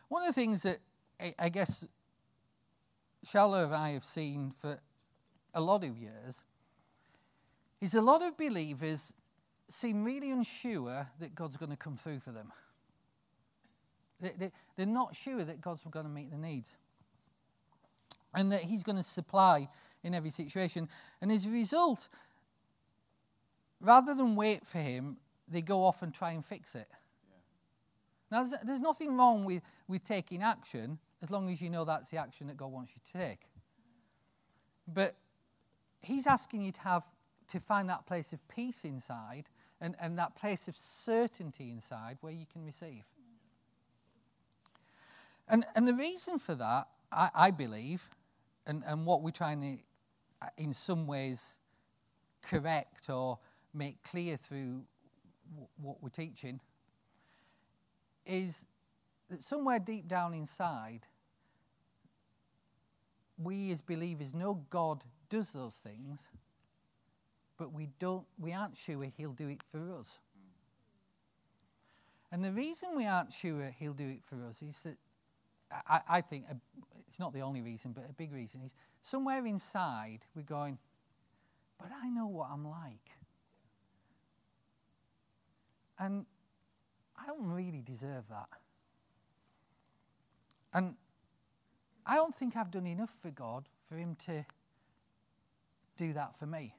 one 0.07 0.21
of 0.21 0.27
the 0.27 0.33
things 0.33 0.63
that 0.63 0.77
I, 1.19 1.35
I 1.37 1.49
guess 1.49 1.85
Charlotte 3.25 3.65
and 3.65 3.75
I 3.75 3.89
have 3.91 4.05
seen 4.05 4.51
for 4.51 4.79
a 5.53 5.59
lot 5.59 5.83
of 5.83 5.97
years 5.97 6.43
is 7.81 7.95
a 7.95 8.01
lot 8.01 8.21
of 8.21 8.37
believers 8.37 9.13
seem 9.67 10.05
really 10.05 10.31
unsure 10.31 11.09
that 11.19 11.35
God's 11.35 11.57
going 11.57 11.71
to 11.71 11.77
come 11.77 11.97
through 11.97 12.19
for 12.19 12.31
them. 12.31 12.53
They, 14.21 14.31
they, 14.37 14.51
they're 14.77 14.85
not 14.85 15.17
sure 15.17 15.43
that 15.43 15.59
God's 15.59 15.83
going 15.83 16.05
to 16.05 16.11
meet 16.11 16.31
the 16.31 16.37
needs 16.37 16.77
and 18.33 18.51
that 18.51 18.61
He's 18.61 18.83
going 18.83 18.97
to 18.97 19.03
supply 19.03 19.67
in 20.03 20.13
every 20.13 20.29
situation. 20.29 20.87
And 21.21 21.31
as 21.31 21.45
a 21.45 21.49
result, 21.49 22.09
rather 23.79 24.13
than 24.13 24.35
wait 24.35 24.65
for 24.65 24.79
Him, 24.79 25.17
they 25.47 25.61
go 25.61 25.83
off 25.83 26.01
and 26.01 26.13
try 26.13 26.31
and 26.31 26.43
fix 26.43 26.75
it. 26.75 26.87
Now, 28.29 28.43
there's, 28.43 28.61
there's 28.63 28.79
nothing 28.79 29.15
wrong 29.15 29.45
with, 29.45 29.61
with 29.87 30.03
taking 30.03 30.43
action 30.43 30.99
as 31.21 31.31
long 31.31 31.49
as 31.49 31.61
you 31.61 31.69
know 31.69 31.85
that's 31.85 32.09
the 32.09 32.17
action 32.17 32.47
that 32.47 32.57
God 32.57 32.71
wants 32.71 32.93
you 32.93 33.01
to 33.11 33.27
take. 33.27 33.47
But 34.87 35.15
He's 36.01 36.27
asking 36.27 36.61
you 36.61 36.71
to 36.71 36.81
have 36.81 37.05
to 37.49 37.59
find 37.59 37.89
that 37.89 38.05
place 38.05 38.33
of 38.33 38.45
peace 38.47 38.83
inside 38.83 39.49
and, 39.81 39.95
and 39.99 40.17
that 40.17 40.35
place 40.35 40.67
of 40.67 40.75
certainty 40.75 41.69
inside 41.69 42.17
where 42.21 42.33
you 42.33 42.45
can 42.51 42.63
receive. 42.63 43.03
And, 45.47 45.65
and 45.75 45.87
the 45.87 45.93
reason 45.93 46.39
for 46.39 46.55
that, 46.55 46.87
I, 47.11 47.29
I 47.33 47.51
believe, 47.51 48.09
and, 48.67 48.83
and 48.85 49.05
what 49.05 49.23
we're 49.23 49.31
trying 49.31 49.61
to, 49.61 50.45
uh, 50.45 50.49
in 50.57 50.73
some 50.73 51.07
ways, 51.07 51.57
correct 52.43 53.09
or 53.09 53.39
make 53.73 54.03
clear 54.03 54.37
through 54.37 54.83
w- 55.51 55.69
what 55.81 56.03
we're 56.03 56.09
teaching, 56.09 56.59
is 58.25 58.65
that 59.29 59.41
somewhere 59.41 59.79
deep 59.79 60.07
down 60.07 60.33
inside, 60.33 61.07
we 63.37 63.71
as 63.71 63.81
believers 63.81 64.33
know 64.33 64.65
God 64.69 65.03
does 65.29 65.53
those 65.53 65.75
things, 65.75 66.27
but 67.57 67.71
we 67.71 67.89
don't 67.99 68.25
we 68.37 68.53
aren't 68.53 68.75
sure 68.75 69.03
he'll 69.17 69.31
do 69.33 69.47
it 69.47 69.63
for 69.63 69.93
us. 69.99 70.19
And 72.31 72.43
the 72.43 72.51
reason 72.51 72.89
we 72.95 73.05
aren't 73.05 73.31
sure 73.31 73.73
he'll 73.79 73.93
do 73.93 74.09
it 74.09 74.23
for 74.23 74.43
us 74.43 74.61
is 74.61 74.81
that 74.83 74.97
I, 75.87 76.01
I 76.09 76.21
think 76.21 76.45
it's 77.07 77.19
not 77.19 77.33
the 77.33 77.41
only 77.41 77.61
reason, 77.61 77.93
but 77.93 78.05
a 78.09 78.13
big 78.13 78.33
reason 78.33 78.61
is 78.61 78.73
somewhere 79.01 79.45
inside 79.45 80.19
we're 80.35 80.41
going, 80.41 80.77
but 81.79 81.89
I 82.03 82.09
know 82.09 82.27
what 82.27 82.49
I'm 82.51 82.67
like. 82.67 83.11
And 85.99 86.25
I 87.19 87.25
don't 87.25 87.47
really 87.47 87.81
deserve 87.81 88.27
that. 88.29 88.49
And 90.73 90.95
I 92.05 92.15
don't 92.15 92.35
think 92.35 92.55
I've 92.55 92.71
done 92.71 92.85
enough 92.85 93.09
for 93.09 93.31
God 93.31 93.69
for 93.81 93.95
Him 93.95 94.15
to 94.25 94.45
do 95.97 96.13
that 96.13 96.35
for 96.35 96.45
me. 96.45 96.75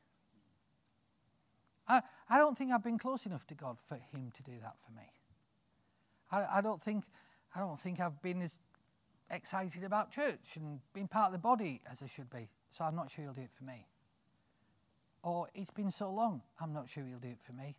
I, 1.89 2.03
I 2.29 2.39
don't 2.39 2.57
think 2.57 2.71
I've 2.71 2.85
been 2.85 2.99
close 2.99 3.27
enough 3.27 3.47
to 3.49 3.55
God 3.55 3.81
for 3.81 3.97
Him 3.97 4.31
to 4.37 4.43
do 4.43 4.53
that 4.63 4.77
for 4.85 4.93
me. 4.93 5.11
I, 6.31 6.59
I, 6.59 6.61
don't 6.61 6.83
think, 6.83 7.05
I 7.55 7.61
don't 7.61 7.81
think 7.81 7.99
I've 7.99 8.21
been 8.23 8.43
as 8.43 8.59
excited 9.31 9.85
about 9.85 10.11
church 10.11 10.57
and 10.57 10.81
being 10.93 11.09
part 11.09 11.27
of 11.27 11.33
the 11.33 11.39
body 11.39 11.81
as 11.91 12.03
I 12.03 12.07
should 12.07 12.31
be, 12.31 12.49
so 12.71 12.85
I'm 12.85 12.97
not 12.97 13.11
sure 13.11 13.25
He'll 13.25 13.35
do 13.35 13.43
it 13.43 13.53
for 13.53 13.65
me. 13.65 13.87
Or 15.23 15.49
it's 15.55 15.71
been 15.71 15.91
so 15.91 16.11
long, 16.11 16.43
I'm 16.61 16.73
not 16.73 16.89
sure 16.89 17.05
He'll 17.05 17.19
do 17.19 17.29
it 17.29 17.41
for 17.41 17.53
me 17.53 17.77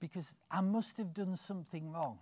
because 0.00 0.36
I 0.50 0.60
must 0.60 0.98
have 0.98 1.14
done 1.14 1.36
something 1.36 1.90
wrong. 1.92 2.18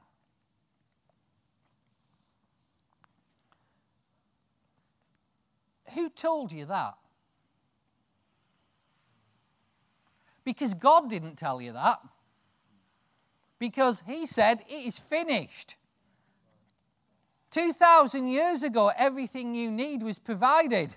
Who 5.94 6.08
told 6.08 6.52
you 6.52 6.64
that? 6.66 6.94
Because 10.44 10.74
God 10.74 11.10
didn't 11.10 11.36
tell 11.36 11.60
you 11.60 11.72
that. 11.72 11.98
Because 13.58 14.02
He 14.06 14.26
said, 14.26 14.62
It 14.68 14.86
is 14.86 14.98
finished. 14.98 15.76
2,000 17.52 18.28
years 18.28 18.62
ago, 18.62 18.90
everything 18.96 19.54
you 19.54 19.70
need 19.70 20.02
was 20.02 20.18
provided. 20.18 20.94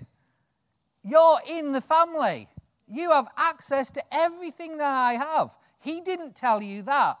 You're 1.02 1.38
in 1.48 1.72
the 1.72 1.80
family. 1.80 2.48
You 2.88 3.10
have 3.10 3.28
access 3.36 3.90
to 3.92 4.02
everything 4.10 4.78
that 4.78 4.90
I 4.90 5.12
have. 5.12 5.56
He 5.78 6.00
didn't 6.00 6.34
tell 6.34 6.62
you 6.62 6.82
that. 6.82 7.18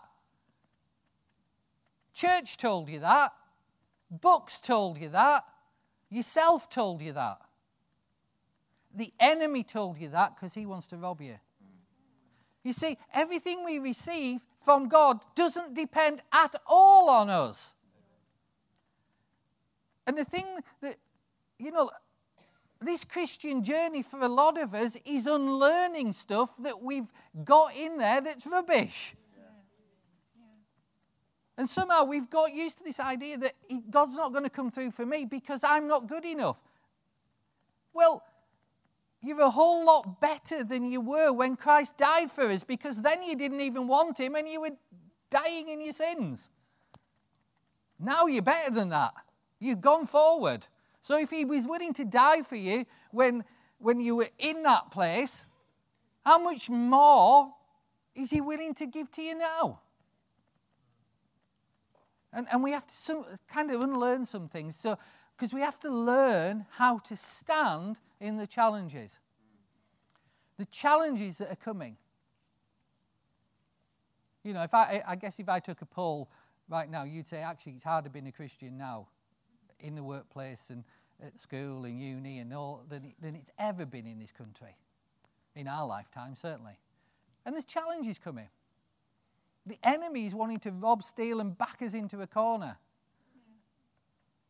Church 2.14 2.56
told 2.56 2.88
you 2.88 2.98
that. 3.00 3.32
Books 4.10 4.60
told 4.60 4.98
you 4.98 5.10
that. 5.10 5.44
Yourself 6.08 6.70
told 6.70 7.02
you 7.02 7.12
that. 7.12 7.38
The 8.94 9.12
enemy 9.20 9.62
told 9.62 9.98
you 9.98 10.08
that 10.08 10.34
because 10.34 10.54
he 10.54 10.64
wants 10.64 10.86
to 10.88 10.96
rob 10.96 11.20
you. 11.20 11.36
You 12.64 12.72
see, 12.72 12.96
everything 13.12 13.64
we 13.64 13.78
receive 13.78 14.40
from 14.56 14.88
God 14.88 15.20
doesn't 15.34 15.74
depend 15.74 16.22
at 16.32 16.54
all 16.66 17.10
on 17.10 17.28
us. 17.28 17.74
And 20.06 20.16
the 20.16 20.24
thing 20.24 20.46
that, 20.82 20.96
you 21.58 21.72
know, 21.72 21.90
this 22.80 23.04
Christian 23.04 23.64
journey 23.64 24.02
for 24.02 24.20
a 24.20 24.28
lot 24.28 24.60
of 24.60 24.74
us 24.74 24.96
is 25.04 25.26
unlearning 25.26 26.12
stuff 26.12 26.56
that 26.58 26.82
we've 26.82 27.10
got 27.44 27.74
in 27.74 27.98
there 27.98 28.20
that's 28.20 28.46
rubbish. 28.46 29.14
And 31.58 31.68
somehow 31.68 32.04
we've 32.04 32.28
got 32.28 32.52
used 32.52 32.78
to 32.78 32.84
this 32.84 33.00
idea 33.00 33.38
that 33.38 33.52
God's 33.90 34.14
not 34.14 34.32
going 34.32 34.44
to 34.44 34.50
come 34.50 34.70
through 34.70 34.90
for 34.90 35.06
me 35.06 35.24
because 35.24 35.64
I'm 35.64 35.88
not 35.88 36.06
good 36.06 36.26
enough. 36.26 36.62
Well, 37.94 38.22
you're 39.22 39.40
a 39.40 39.50
whole 39.50 39.86
lot 39.86 40.20
better 40.20 40.62
than 40.62 40.84
you 40.84 41.00
were 41.00 41.32
when 41.32 41.56
Christ 41.56 41.96
died 41.96 42.30
for 42.30 42.44
us 42.44 42.62
because 42.62 43.00
then 43.02 43.22
you 43.22 43.34
didn't 43.36 43.62
even 43.62 43.88
want 43.88 44.20
Him 44.20 44.34
and 44.34 44.46
you 44.46 44.60
were 44.60 44.76
dying 45.30 45.68
in 45.68 45.80
your 45.80 45.94
sins. 45.94 46.50
Now 47.98 48.26
you're 48.26 48.42
better 48.42 48.72
than 48.72 48.90
that. 48.90 49.14
You've 49.58 49.80
gone 49.80 50.06
forward. 50.06 50.66
So 51.02 51.18
if 51.18 51.30
He 51.30 51.44
was 51.44 51.66
willing 51.66 51.92
to 51.94 52.04
die 52.04 52.42
for 52.42 52.56
you 52.56 52.84
when, 53.10 53.44
when 53.78 54.00
you 54.00 54.16
were 54.16 54.28
in 54.38 54.62
that 54.64 54.90
place, 54.90 55.46
how 56.24 56.38
much 56.38 56.68
more 56.68 57.52
is 58.14 58.30
He 58.30 58.40
willing 58.40 58.74
to 58.74 58.86
give 58.86 59.10
to 59.12 59.22
you 59.22 59.36
now? 59.36 59.80
And, 62.32 62.46
and 62.50 62.62
we 62.62 62.72
have 62.72 62.86
to 62.86 62.94
some, 62.94 63.24
kind 63.48 63.70
of 63.70 63.80
unlearn 63.80 64.24
some 64.26 64.48
things. 64.48 64.76
So, 64.76 64.98
because 65.36 65.54
we 65.54 65.60
have 65.60 65.78
to 65.80 65.90
learn 65.90 66.66
how 66.72 66.98
to 66.98 67.16
stand 67.16 67.98
in 68.20 68.36
the 68.36 68.46
challenges. 68.46 69.18
The 70.58 70.64
challenges 70.66 71.38
that 71.38 71.52
are 71.52 71.56
coming. 71.56 71.96
You 74.42 74.54
know, 74.54 74.62
if 74.62 74.74
I, 74.74 75.02
I 75.06 75.16
guess 75.16 75.38
if 75.38 75.48
I 75.48 75.60
took 75.60 75.82
a 75.82 75.86
poll 75.86 76.30
right 76.68 76.90
now, 76.90 77.04
you'd 77.04 77.28
say 77.28 77.38
actually 77.38 77.72
it's 77.72 77.84
harder 77.84 78.08
being 78.08 78.26
a 78.26 78.32
Christian 78.32 78.76
now 78.76 79.08
in 79.80 79.94
the 79.94 80.02
workplace 80.02 80.70
and 80.70 80.84
at 81.24 81.38
school 81.38 81.84
and 81.84 82.00
uni 82.00 82.38
and 82.38 82.52
all 82.52 82.84
than, 82.88 83.14
than 83.20 83.34
it's 83.34 83.50
ever 83.58 83.86
been 83.86 84.06
in 84.06 84.18
this 84.18 84.32
country. 84.32 84.76
In 85.54 85.68
our 85.68 85.86
lifetime, 85.86 86.34
certainly. 86.34 86.78
And 87.44 87.54
there's 87.54 87.64
challenges 87.64 88.18
coming. 88.18 88.48
The 89.64 89.78
enemy 89.82 90.26
is 90.26 90.34
wanting 90.34 90.60
to 90.60 90.70
rob, 90.70 91.02
steal, 91.02 91.40
and 91.40 91.56
back 91.56 91.80
us 91.80 91.94
into 91.94 92.20
a 92.20 92.26
corner. 92.26 92.76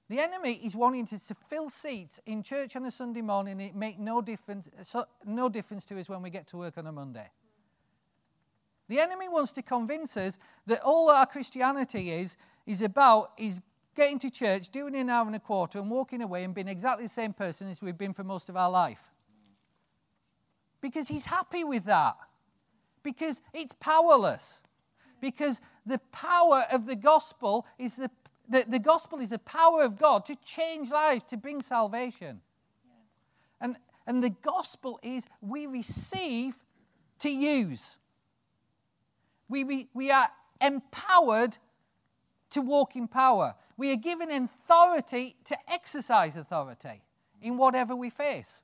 The 0.09 0.21
enemy 0.21 0.61
is 0.63 0.77
wanting 0.77 1.07
to, 1.07 1.27
to 1.27 1.35
fill 1.35 1.69
seats 1.69 2.21
in 2.27 2.43
church 2.43 2.77
on 2.77 2.85
a 2.85 2.91
Sunday 2.91 3.23
morning. 3.23 3.61
It 3.61 3.75
make 3.75 3.99
no 3.99 4.21
difference, 4.21 4.69
so, 4.83 5.05
no 5.25 5.49
difference 5.49 5.85
to 5.87 5.99
us 5.99 6.09
when 6.09 6.23
we 6.23 6.31
get 6.31 6.47
to 6.49 6.57
work 6.57 6.79
on 6.79 6.87
a 6.87 6.93
Monday. 6.93 7.29
The 8.89 9.01
enemy 9.01 9.29
wants 9.29 9.53
to 9.53 9.63
convince 9.63 10.17
us 10.17 10.39
that 10.67 10.81
all 10.83 11.11
our 11.11 11.27
Christianity 11.27 12.11
is 12.11 12.37
is 12.67 12.83
about 12.83 13.33
is 13.37 13.61
getting 13.97 14.19
to 14.21 14.31
church, 14.31 14.69
doing 14.69 14.95
an 14.95 15.11
hour 15.11 15.27
and 15.27 15.35
a 15.35 15.41
quarter, 15.41 15.79
and 15.81 15.91
walking 15.91 16.23
away 16.23 16.45
and 16.45 16.55
being 16.55 16.69
exactly 16.69 17.07
the 17.07 17.09
same 17.09 17.33
person 17.33 17.69
as 17.69 17.83
we've 17.83 17.99
been 17.99 18.13
for 18.13 18.23
most 18.23 18.49
of 18.49 18.57
our 18.57 18.71
life. 18.71 19.11
Because 20.81 21.09
he's 21.09 21.25
happy 21.25 21.65
with 21.65 21.85
that. 21.87 22.17
Because 23.03 23.43
it's 23.53 23.75
powerless. 23.81 24.63
Because 25.21 25.61
the 25.85 25.99
power 26.13 26.65
of 26.71 26.87
the 26.87 26.95
gospel 26.95 27.67
is 27.79 27.97
the 27.97 28.11
the, 28.49 28.65
the 28.69 28.79
gospel 28.79 29.21
is 29.21 29.31
the 29.31 29.39
power 29.39 29.83
of 29.83 29.99
God 29.99 30.25
to 30.27 30.37
change 30.37 30.91
lives, 30.91 31.25
to 31.25 31.37
bring 31.37 31.61
salvation. 31.61 32.41
And, 33.61 33.77
and 34.07 34.23
the 34.23 34.31
gospel 34.31 35.01
is 35.03 35.27
we 35.41 35.67
receive 35.67 36.57
to 37.21 37.31
use. 37.31 37.97
We, 39.49 39.65
we, 39.65 39.89
we 39.95 40.11
are 40.11 40.29
empowered 40.61 41.59
to 42.51 42.61
walk 42.61 42.97
in 42.97 43.09
power. 43.09 43.55
We 43.77 43.93
are 43.93 43.97
given 43.97 44.31
authority 44.31 45.37
to 45.45 45.57
exercise 45.71 46.37
authority. 46.37 47.03
in 47.43 47.57
whatever 47.57 47.95
we 47.95 48.11
face. 48.11 48.63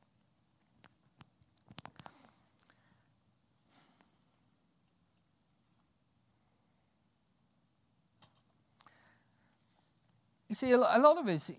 You 10.48 10.54
see, 10.54 10.72
a 10.72 10.78
lot 10.78 11.16
of 11.16 11.26
us, 11.28 11.50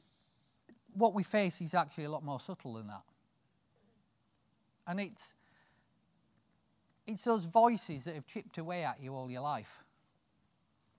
what 0.93 1.15
we 1.15 1.23
face 1.23 1.61
is 1.61 1.73
actually 1.73 2.03
a 2.03 2.11
lot 2.11 2.23
more 2.23 2.39
subtle 2.39 2.73
than 2.73 2.87
that. 2.87 3.01
And 4.85 4.99
it's, 4.99 5.33
it's 7.07 7.23
those 7.23 7.45
voices 7.45 8.03
that 8.03 8.13
have 8.13 8.27
chipped 8.27 8.59
away 8.59 8.83
at 8.83 9.01
you 9.01 9.15
all 9.15 9.31
your 9.31 9.41
life. 9.41 9.82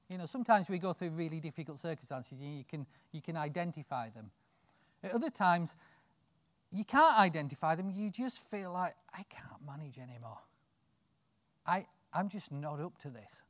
You 0.09 0.19
know, 0.19 0.27
sometimes 0.27 0.69
we 0.69 0.79
go 0.79 0.93
through 0.93 1.11
really 1.11 1.41
difficult 1.41 1.79
circumstances 1.79 2.39
and 2.41 2.59
you 2.59 2.65
can, 2.65 2.87
you 3.13 3.23
can 3.23 3.37
identify 3.37 4.11
them. 4.11 4.31
At 5.03 5.13
other 5.13 5.31
times, 5.31 5.77
you 6.71 6.85
can't 6.85 7.19
identify 7.19 7.75
them. 7.75 7.91
You 7.91 8.11
just 8.11 8.39
feel 8.39 8.73
like, 8.73 8.95
I 9.13 9.23
can't 9.29 9.65
manage 9.67 9.99
anymore. 9.99 10.39
I, 11.67 11.87
I'm 12.13 12.29
just 12.29 12.53
not 12.53 12.81
up 12.81 12.99
to 12.99 13.09
this. 13.09 13.43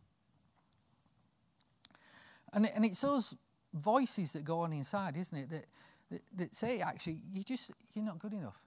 And, 2.53 2.67
and 2.67 2.85
it's 2.85 3.01
those 3.01 3.35
voices 3.73 4.33
that 4.35 4.45
go 4.45 4.61
on 4.61 4.73
inside, 4.73 5.17
isn't 5.17 5.37
it, 5.37 5.51
that, 5.51 5.65
that, 6.11 6.23
that 6.37 6.55
say, 6.55 6.81
actually, 6.81 7.19
you 7.33 7.43
just, 7.43 7.73
you're 7.95 8.05
not 8.05 8.21
good 8.21 8.33
enough. 8.33 8.63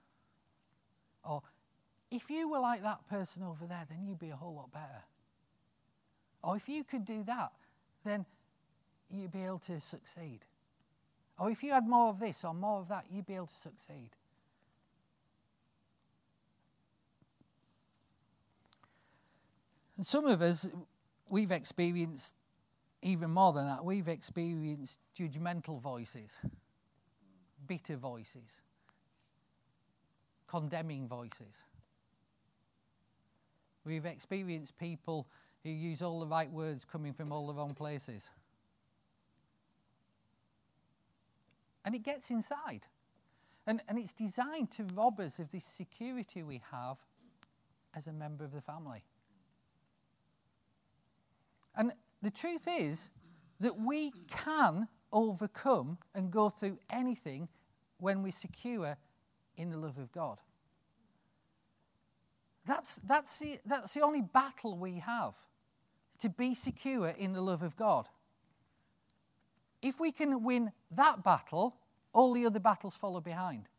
Or, 1.23 1.41
if 2.11 2.29
you 2.29 2.49
were 2.49 2.59
like 2.59 2.83
that 2.83 3.07
person 3.09 3.43
over 3.43 3.65
there, 3.65 3.85
then 3.89 4.05
you'd 4.05 4.19
be 4.19 4.29
a 4.29 4.35
whole 4.35 4.55
lot 4.55 4.71
better. 4.71 5.03
Or 6.43 6.55
if 6.55 6.67
you 6.67 6.83
could 6.83 7.05
do 7.05 7.23
that, 7.23 7.51
then 8.07 8.25
you'd 9.09 9.31
be 9.31 9.43
able 9.43 9.59
to 9.59 9.79
succeed. 9.79 10.39
Or 11.39 11.51
if 11.51 11.63
you 11.63 11.71
had 11.71 11.87
more 11.87 12.09
of 12.09 12.19
this 12.19 12.43
or 12.43 12.53
more 12.53 12.79
of 12.79 12.87
that, 12.89 13.05
you'd 13.11 13.25
be 13.25 13.35
able 13.35 13.47
to 13.47 13.53
succeed. 13.53 14.09
And 19.97 20.05
some 20.05 20.27
of 20.27 20.41
us, 20.41 20.69
we've 21.27 21.51
experienced 21.51 22.35
even 23.01 23.31
more 23.31 23.53
than 23.53 23.65
that. 23.65 23.83
We've 23.83 24.07
experienced 24.07 24.99
judgmental 25.17 25.79
voices, 25.79 26.39
bitter 27.67 27.95
voices, 27.95 28.61
condemning 30.47 31.07
voices. 31.07 31.63
We've 33.85 34.05
experienced 34.05 34.77
people 34.77 35.27
who 35.67 35.73
use 35.73 36.01
all 36.01 36.19
the 36.19 36.27
right 36.27 36.51
words 36.51 36.85
coming 36.85 37.13
from 37.13 37.31
all 37.31 37.47
the 37.47 37.53
wrong 37.53 37.73
places. 37.73 38.29
And 41.85 41.95
it 41.95 42.03
gets 42.03 42.31
inside. 42.31 42.81
And, 43.65 43.81
and 43.87 43.97
it's 43.97 44.13
designed 44.13 44.71
to 44.71 44.85
rob 44.93 45.19
us 45.19 45.39
of 45.39 45.51
this 45.51 45.65
security 45.65 46.43
we 46.43 46.61
have 46.71 46.97
as 47.95 48.07
a 48.07 48.13
member 48.13 48.43
of 48.43 48.51
the 48.51 48.61
family. 48.61 49.03
And 51.75 51.91
the 52.21 52.31
truth 52.31 52.67
is 52.67 53.11
that 53.59 53.77
we 53.79 54.11
can 54.29 54.87
overcome 55.11 55.97
and 56.15 56.31
go 56.31 56.49
through 56.49 56.79
anything 56.89 57.49
when 57.99 58.23
we're 58.23 58.31
secure 58.31 58.97
in 59.57 59.69
the 59.69 59.77
love 59.77 59.97
of 59.97 60.11
God. 60.11 60.39
That's, 62.65 62.95
that's, 62.97 63.39
the, 63.39 63.59
that's 63.65 63.93
the 63.93 64.01
only 64.01 64.21
battle 64.21 64.77
we 64.77 64.99
have 64.99 65.35
to 66.19 66.29
be 66.29 66.53
secure 66.53 67.09
in 67.09 67.33
the 67.33 67.41
love 67.41 67.63
of 67.63 67.75
God. 67.75 68.07
If 69.81 69.99
we 69.99 70.11
can 70.11 70.43
win 70.43 70.71
that 70.91 71.23
battle, 71.23 71.75
all 72.13 72.33
the 72.33 72.45
other 72.45 72.59
battles 72.59 72.95
follow 72.95 73.21
behind. 73.21 73.69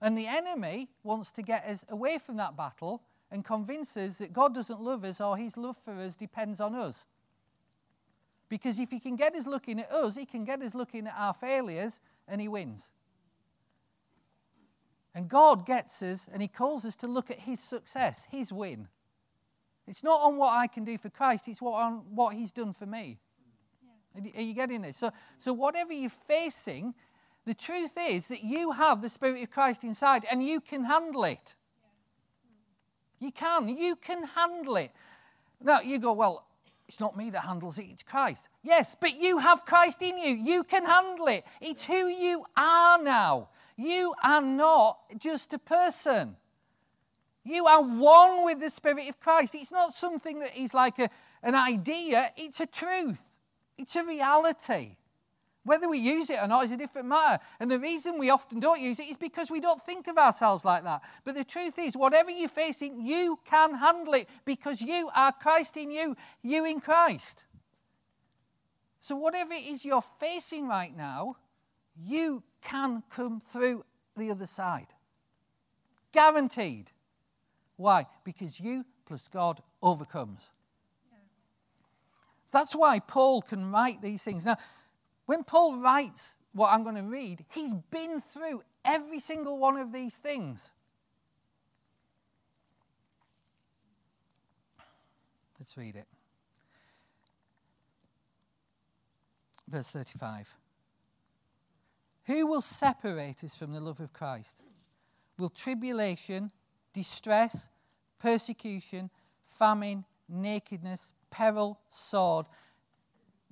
And 0.00 0.18
the 0.18 0.26
enemy 0.26 0.90
wants 1.02 1.32
to 1.32 1.42
get 1.42 1.64
us 1.64 1.84
away 1.88 2.18
from 2.18 2.36
that 2.36 2.56
battle 2.56 3.02
and 3.30 3.44
convince 3.44 3.96
us 3.96 4.18
that 4.18 4.32
God 4.32 4.54
doesn't 4.54 4.80
love 4.80 5.04
us 5.04 5.20
or 5.20 5.36
his 5.36 5.56
love 5.56 5.76
for 5.76 5.94
us 6.00 6.16
depends 6.16 6.60
on 6.60 6.74
us. 6.74 7.06
Because 8.48 8.78
if 8.78 8.90
he 8.90 9.00
can 9.00 9.16
get 9.16 9.34
us 9.34 9.46
looking 9.46 9.80
at 9.80 9.90
us, 9.90 10.16
he 10.16 10.26
can 10.26 10.44
get 10.44 10.60
us 10.62 10.74
looking 10.74 11.06
at 11.06 11.14
our 11.16 11.32
failures 11.32 12.00
and 12.28 12.40
he 12.40 12.48
wins. 12.48 12.90
And 15.14 15.28
God 15.28 15.64
gets 15.64 16.02
us 16.02 16.28
and 16.30 16.42
he 16.42 16.48
calls 16.48 16.84
us 16.84 16.96
to 16.96 17.06
look 17.06 17.30
at 17.30 17.40
his 17.40 17.60
success, 17.60 18.26
his 18.30 18.52
win. 18.52 18.88
It's 19.86 20.02
not 20.02 20.20
on 20.22 20.36
what 20.36 20.56
I 20.56 20.66
can 20.66 20.84
do 20.84 20.96
for 20.96 21.10
Christ, 21.10 21.48
it's 21.48 21.60
what 21.60 21.74
on 21.74 22.02
what 22.14 22.34
he's 22.34 22.52
done 22.52 22.72
for 22.72 22.86
me. 22.86 23.18
Yeah. 24.14 24.30
Are 24.36 24.42
you 24.42 24.54
getting 24.54 24.82
this? 24.82 24.96
So, 24.96 25.10
so 25.38 25.52
whatever 25.52 25.92
you're 25.92 26.08
facing, 26.08 26.94
the 27.44 27.54
truth 27.54 27.98
is 27.98 28.28
that 28.28 28.42
you 28.42 28.72
have 28.72 29.02
the 29.02 29.08
Spirit 29.08 29.42
of 29.42 29.50
Christ 29.50 29.84
inside 29.84 30.24
and 30.30 30.44
you 30.44 30.60
can 30.60 30.84
handle 30.84 31.24
it. 31.24 31.54
You 33.20 33.30
can. 33.30 33.68
You 33.68 33.96
can 33.96 34.24
handle 34.24 34.76
it. 34.76 34.90
Now, 35.62 35.80
you 35.80 35.98
go, 35.98 36.12
well, 36.12 36.46
it's 36.88 37.00
not 37.00 37.16
me 37.16 37.30
that 37.30 37.40
handles 37.40 37.78
it, 37.78 37.86
it's 37.90 38.02
Christ. 38.02 38.48
Yes, 38.62 38.94
but 38.98 39.18
you 39.18 39.38
have 39.38 39.64
Christ 39.64 40.02
in 40.02 40.18
you. 40.18 40.30
You 40.34 40.64
can 40.64 40.84
handle 40.84 41.28
it. 41.28 41.44
It's 41.60 41.86
who 41.86 42.08
you 42.08 42.44
are 42.56 43.02
now. 43.02 43.48
You 43.76 44.14
are 44.22 44.42
not 44.42 44.98
just 45.18 45.52
a 45.52 45.58
person. 45.58 46.36
You 47.44 47.66
are 47.66 47.82
one 47.82 48.44
with 48.44 48.60
the 48.60 48.70
Spirit 48.70 49.08
of 49.08 49.20
Christ. 49.20 49.54
It's 49.54 49.70
not 49.70 49.92
something 49.92 50.40
that 50.40 50.56
is 50.56 50.72
like 50.72 50.98
a, 50.98 51.10
an 51.42 51.54
idea, 51.54 52.30
it's 52.36 52.60
a 52.60 52.66
truth, 52.66 53.38
it's 53.76 53.94
a 53.96 54.04
reality. 54.04 54.96
Whether 55.64 55.88
we 55.88 55.98
use 55.98 56.28
it 56.28 56.38
or 56.42 56.46
not 56.46 56.64
is 56.64 56.72
a 56.72 56.76
different 56.76 57.08
matter. 57.08 57.42
And 57.58 57.70
the 57.70 57.78
reason 57.78 58.18
we 58.18 58.28
often 58.28 58.60
don't 58.60 58.82
use 58.82 59.00
it 59.00 59.06
is 59.06 59.16
because 59.16 59.50
we 59.50 59.60
don't 59.60 59.80
think 59.80 60.08
of 60.08 60.18
ourselves 60.18 60.62
like 60.62 60.84
that. 60.84 61.00
But 61.24 61.36
the 61.36 61.44
truth 61.44 61.78
is, 61.78 61.96
whatever 61.96 62.30
you're 62.30 62.50
facing, 62.50 63.00
you 63.00 63.38
can 63.46 63.74
handle 63.74 64.12
it 64.12 64.28
because 64.44 64.82
you 64.82 65.08
are 65.16 65.32
Christ 65.32 65.78
in 65.78 65.90
you, 65.90 66.16
you 66.42 66.66
in 66.66 66.80
Christ. 66.80 67.44
So, 69.00 69.16
whatever 69.16 69.54
it 69.54 69.64
is 69.64 69.86
you're 69.86 70.02
facing 70.02 70.68
right 70.68 70.94
now, 70.94 71.36
you 71.96 72.42
can 72.62 73.02
come 73.10 73.40
through 73.40 73.84
the 74.16 74.30
other 74.30 74.46
side. 74.46 74.88
Guaranteed. 76.12 76.90
Why? 77.76 78.06
Because 78.24 78.60
you 78.60 78.84
plus 79.06 79.28
God 79.28 79.60
overcomes. 79.82 80.50
That's 82.52 82.74
why 82.74 83.00
Paul 83.00 83.42
can 83.42 83.72
write 83.72 84.00
these 84.00 84.22
things. 84.22 84.46
Now, 84.46 84.56
when 85.26 85.42
Paul 85.42 85.78
writes 85.78 86.38
what 86.52 86.72
I'm 86.72 86.84
going 86.84 86.94
to 86.94 87.02
read, 87.02 87.44
he's 87.50 87.74
been 87.74 88.20
through 88.20 88.62
every 88.84 89.18
single 89.18 89.58
one 89.58 89.76
of 89.76 89.92
these 89.92 90.16
things. 90.18 90.70
Let's 95.58 95.76
read 95.76 95.96
it. 95.96 96.06
Verse 99.68 99.88
35. 99.88 100.54
Who 102.26 102.46
will 102.46 102.62
separate 102.62 103.42
us 103.44 103.56
from 103.56 103.72
the 103.72 103.80
love 103.80 104.00
of 104.00 104.12
Christ? 104.12 104.60
Will 105.38 105.48
tribulation, 105.48 106.52
distress, 106.94 107.68
persecution, 108.18 109.10
famine, 109.44 110.04
nakedness, 110.26 111.12
peril, 111.30 111.78
sword? 111.88 112.46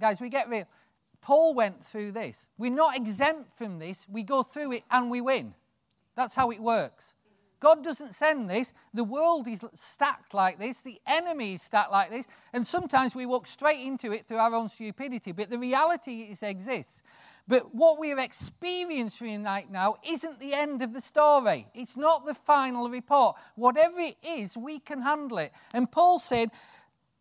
Guys, 0.01 0.21
we 0.21 0.31
get 0.31 0.49
real. 0.49 0.67
Paul 1.21 1.55
went 1.55 1.85
through 1.85 2.13
this. 2.13 2.49
We're 2.57 2.71
not 2.71 2.97
exempt 2.97 3.53
from 3.53 3.79
this. 3.79 4.07
We 4.09 4.23
go 4.23 4.43
through 4.43 4.73
it 4.73 4.85
and 4.91 5.11
we 5.11 5.21
win. 5.21 5.55
That's 6.17 6.35
how 6.35 6.51
it 6.51 6.61
works. 6.61 7.15
God 7.63 7.85
doesn't 7.85 8.17
send 8.17 8.51
this. 8.51 8.75
The 8.93 9.05
world 9.05 9.47
is 9.47 9.65
stacked 9.77 10.35
like 10.35 10.59
this. 10.59 10.83
The 10.83 11.01
enemy 11.07 11.55
is 11.55 11.63
stacked 11.63 11.93
like 11.93 12.11
this. 12.11 12.27
And 12.53 12.67
sometimes 12.67 13.15
we 13.15 13.25
walk 13.25 13.47
straight 13.47 13.87
into 13.87 14.11
it 14.11 14.27
through 14.27 14.39
our 14.39 14.53
own 14.53 14.69
stupidity. 14.69 15.31
But 15.31 15.49
the 15.49 15.61
reality 15.61 16.23
is 16.23 16.43
exists. 16.43 17.05
But 17.47 17.73
what 17.73 18.01
we're 18.01 18.19
experiencing 18.19 19.45
right 19.45 19.71
now 19.71 19.95
isn't 20.05 20.41
the 20.41 20.55
end 20.55 20.83
of 20.83 20.93
the 20.93 21.01
story. 21.01 21.69
It's 21.73 21.97
not 21.97 22.27
the 22.27 22.35
final 22.35 22.91
report. 22.91 23.37
Whatever 23.55 24.01
it 24.01 24.17
is, 24.27 24.57
we 24.57 24.81
can 24.81 25.01
handle 25.01 25.39
it. 25.39 25.53
And 25.73 25.89
Paul 25.91 26.19
said, 26.19 26.51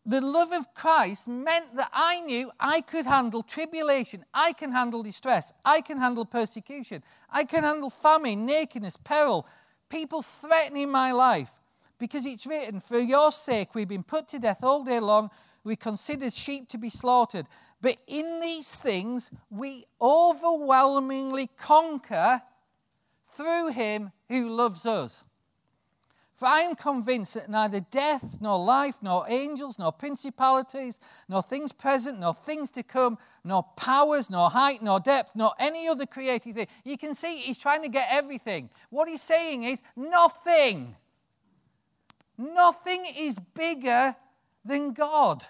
the 0.04 0.22
love 0.22 0.52
of 0.52 0.74
Christ 0.74 1.28
meant 1.28 1.76
that 1.76 1.90
I 1.94 2.22
knew 2.22 2.50
I 2.60 2.82
could 2.82 3.06
handle 3.06 3.44
tribulation, 3.44 4.26
I 4.34 4.54
can 4.54 4.72
handle 4.72 5.04
distress, 5.04 5.54
I 5.64 5.82
can 5.82 6.00
handle 6.00 6.26
persecution, 6.26 7.04
I 7.30 7.44
can 7.44 7.64
handle 7.64 7.92
famine, 7.92 8.48
nakedness, 8.48 8.98
peril, 8.98 9.46
people 9.92 10.22
threatening 10.22 10.90
my 10.90 11.12
life. 11.12 11.52
Because 12.00 12.26
it's 12.26 12.48
written, 12.48 12.80
For 12.80 12.98
your 12.98 13.32
sake 13.32 13.76
we've 13.76 13.88
been 13.88 14.04
put 14.04 14.28
to 14.30 14.40
death 14.40 14.64
all 14.64 14.84
day 14.84 15.00
long, 15.00 15.30
we 15.64 15.76
considered 15.76 16.34
sheep 16.34 16.68
to 16.70 16.80
be 16.80 16.90
slaughtered. 16.90 17.46
But 17.82 17.98
in 18.08 18.40
these 18.40 18.76
things 18.76 19.30
we 19.52 19.86
overwhelmingly 20.02 21.48
conquer 21.58 22.42
through 23.28 23.70
him 23.70 24.12
who 24.30 24.50
loves 24.50 24.86
us. 24.86 25.24
For 26.42 26.48
I 26.48 26.62
am 26.62 26.74
convinced 26.74 27.36
that 27.36 27.52
neither 27.52 27.82
death, 27.82 28.40
nor 28.42 28.58
life, 28.58 29.04
nor 29.04 29.28
angels, 29.30 29.78
nor 29.78 29.92
principalities, 29.92 31.00
nor 31.30 31.44
things 31.44 31.72
present, 31.72 32.20
nor 32.20 32.34
things 32.34 32.72
to 32.72 32.82
come, 32.82 33.20
nor 33.44 33.62
powers, 33.76 34.28
nor 34.28 34.50
height, 34.50 34.82
nor 34.82 35.00
depth, 35.00 35.36
nor 35.36 35.54
any 35.60 35.88
other 35.88 36.08
created 36.08 36.56
thing. 36.56 36.66
You 36.84 36.98
can 36.98 37.14
see 37.14 37.38
he's 37.38 37.60
trying 37.60 37.84
to 37.84 37.90
get 37.90 38.08
everything. 38.10 38.72
What 38.90 39.08
he's 39.08 39.22
saying 39.22 39.62
is 39.62 39.84
nothing. 39.96 40.96
Nothing 42.40 43.04
is 43.16 43.38
bigger 43.54 44.16
than 44.66 44.94
God. 44.94 45.46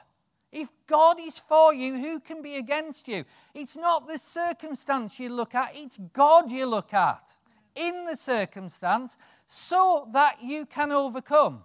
If 0.52 0.74
God 0.88 1.22
is 1.22 1.40
for 1.40 1.74
you, 1.74 2.00
who 2.00 2.20
can 2.20 2.42
be 2.42 2.58
against 2.58 3.08
you? 3.08 3.24
It's 3.54 3.78
not 3.78 4.10
the 4.10 4.18
circumstance 4.18 5.22
you 5.22 5.30
look 5.30 5.56
at, 5.56 5.72
it's 5.74 5.98
God 6.12 6.52
you 6.52 6.66
look 6.66 6.94
at 6.94 7.38
in 7.76 8.06
the 8.06 8.16
circumstance 8.16 9.18
so 9.54 10.08
that 10.14 10.42
you 10.42 10.66
can 10.66 10.94
overcome. 10.94 11.62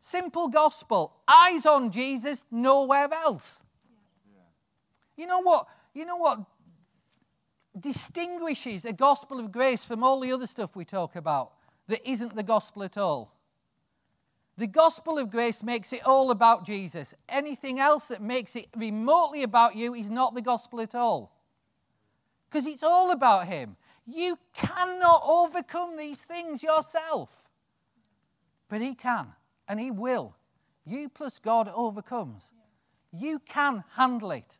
Simple 0.00 0.48
gospel. 0.48 1.12
Eyes 1.28 1.64
on 1.64 1.92
Jesus, 1.92 2.44
nowhere 2.50 3.08
else. 3.12 3.62
You 5.16 5.28
know 5.28 5.38
what? 5.38 5.68
You 5.94 6.04
know 6.04 6.16
what 6.16 6.40
distinguishes 7.78 8.84
a 8.84 8.92
gospel 8.92 9.38
of 9.38 9.52
grace 9.52 9.84
from 9.84 10.02
all 10.02 10.18
the 10.18 10.32
other 10.32 10.48
stuff 10.48 10.74
we 10.74 10.84
talk 10.84 11.14
about 11.14 11.52
that 11.86 12.00
isn't 12.04 12.34
the 12.34 12.42
gospel 12.42 12.82
at 12.82 12.98
all? 12.98 13.32
The 14.56 14.66
gospel 14.66 15.16
of 15.16 15.30
grace 15.30 15.62
makes 15.62 15.92
it 15.92 16.04
all 16.04 16.32
about 16.32 16.66
Jesus. 16.66 17.14
Anything 17.28 17.78
else 17.78 18.08
that 18.08 18.20
makes 18.20 18.56
it 18.56 18.66
remotely 18.76 19.44
about 19.44 19.76
you 19.76 19.94
is 19.94 20.10
not 20.10 20.34
the 20.34 20.42
gospel 20.42 20.80
at 20.80 20.96
all. 20.96 21.30
Because 22.48 22.66
it's 22.66 22.82
all 22.82 23.12
about 23.12 23.46
Him. 23.46 23.76
You 24.06 24.38
cannot 24.54 25.22
overcome 25.24 25.96
these 25.96 26.22
things 26.22 26.62
yourself. 26.62 27.48
But 28.68 28.80
He 28.80 28.94
can, 28.94 29.28
and 29.68 29.80
He 29.80 29.90
will. 29.90 30.36
You 30.84 31.08
plus 31.08 31.38
God 31.38 31.70
overcomes. 31.74 32.50
You 33.12 33.40
can 33.40 33.84
handle 33.96 34.30
it. 34.30 34.58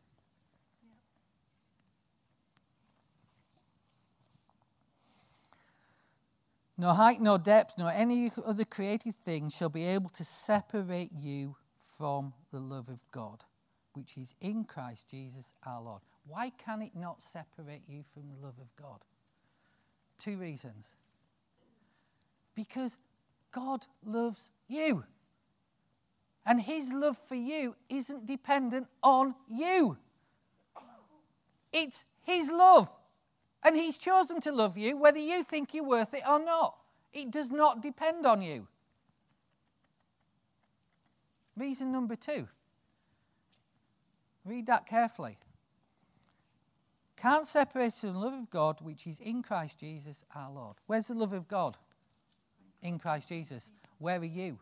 No 6.81 6.95
height, 6.95 7.21
no 7.21 7.37
depth, 7.37 7.75
nor 7.77 7.91
any 7.91 8.33
other 8.47 8.65
created 8.65 9.15
thing 9.17 9.51
shall 9.51 9.69
be 9.69 9.85
able 9.85 10.09
to 10.11 10.25
separate 10.25 11.13
you 11.13 11.57
from 11.77 12.33
the 12.51 12.59
love 12.59 12.89
of 12.89 13.05
God, 13.13 13.45
which 13.93 14.17
is 14.17 14.35
in 14.41 14.65
Christ 14.65 15.11
Jesus 15.11 15.53
our 15.67 15.83
Lord. 15.83 16.01
Why 16.27 16.49
can 16.49 16.81
it 16.81 16.97
not 16.97 17.23
separate 17.23 17.83
you 17.87 18.03
from 18.03 18.31
the 18.31 18.47
love 18.47 18.55
of 18.59 18.75
God? 18.77 19.05
Two 20.21 20.37
reasons. 20.37 20.95
Because 22.55 22.99
God 23.53 23.87
loves 24.05 24.51
you. 24.69 25.05
And 26.47 26.61
his 26.61 26.93
love 26.93 27.17
for 27.17 27.35
you 27.35 27.75
isn't 27.89 28.27
dependent 28.27 28.87
on 29.03 29.35
you. 29.51 29.97
It's 31.73 32.05
his 32.23 32.51
love. 32.51 32.93
And 33.63 33.77
he's 33.77 33.99
chosen 33.99 34.41
to 34.43 34.53
love 34.53 34.77
you 34.77 34.97
whether 34.97 35.19
you 35.19 35.43
think 35.43 35.75
you're 35.75 35.85
worth 35.85 36.15
it 36.15 36.23
or 36.29 36.43
not. 36.43 36.77
It 37.13 37.31
does 37.31 37.51
not 37.51 37.83
depend 37.83 38.27
on 38.27 38.43
you. 38.43 38.69
Reason 41.57 41.91
number 41.91 42.17
two. 42.17 42.49
Read 44.45 44.67
that 44.67 44.87
carefully. 44.87 45.39
Can't 47.21 47.47
separate 47.47 47.89
us 47.89 48.01
from 48.01 48.15
the 48.15 48.19
love 48.19 48.33
of 48.33 48.51
God 48.51 48.79
which 48.81 49.07
is 49.07 49.21
in 49.21 49.43
Christ 49.43 49.79
Jesus 49.79 50.25
our 50.35 50.51
Lord. 50.51 50.77
Where's 50.87 51.09
the 51.09 51.15
love 51.15 51.35
of 51.35 51.47
God? 51.47 51.77
In 52.83 52.99
Christ 52.99 53.29
Jesus. 53.29 53.71
Where 53.99 54.19
are 54.19 54.25
you? 54.25 54.59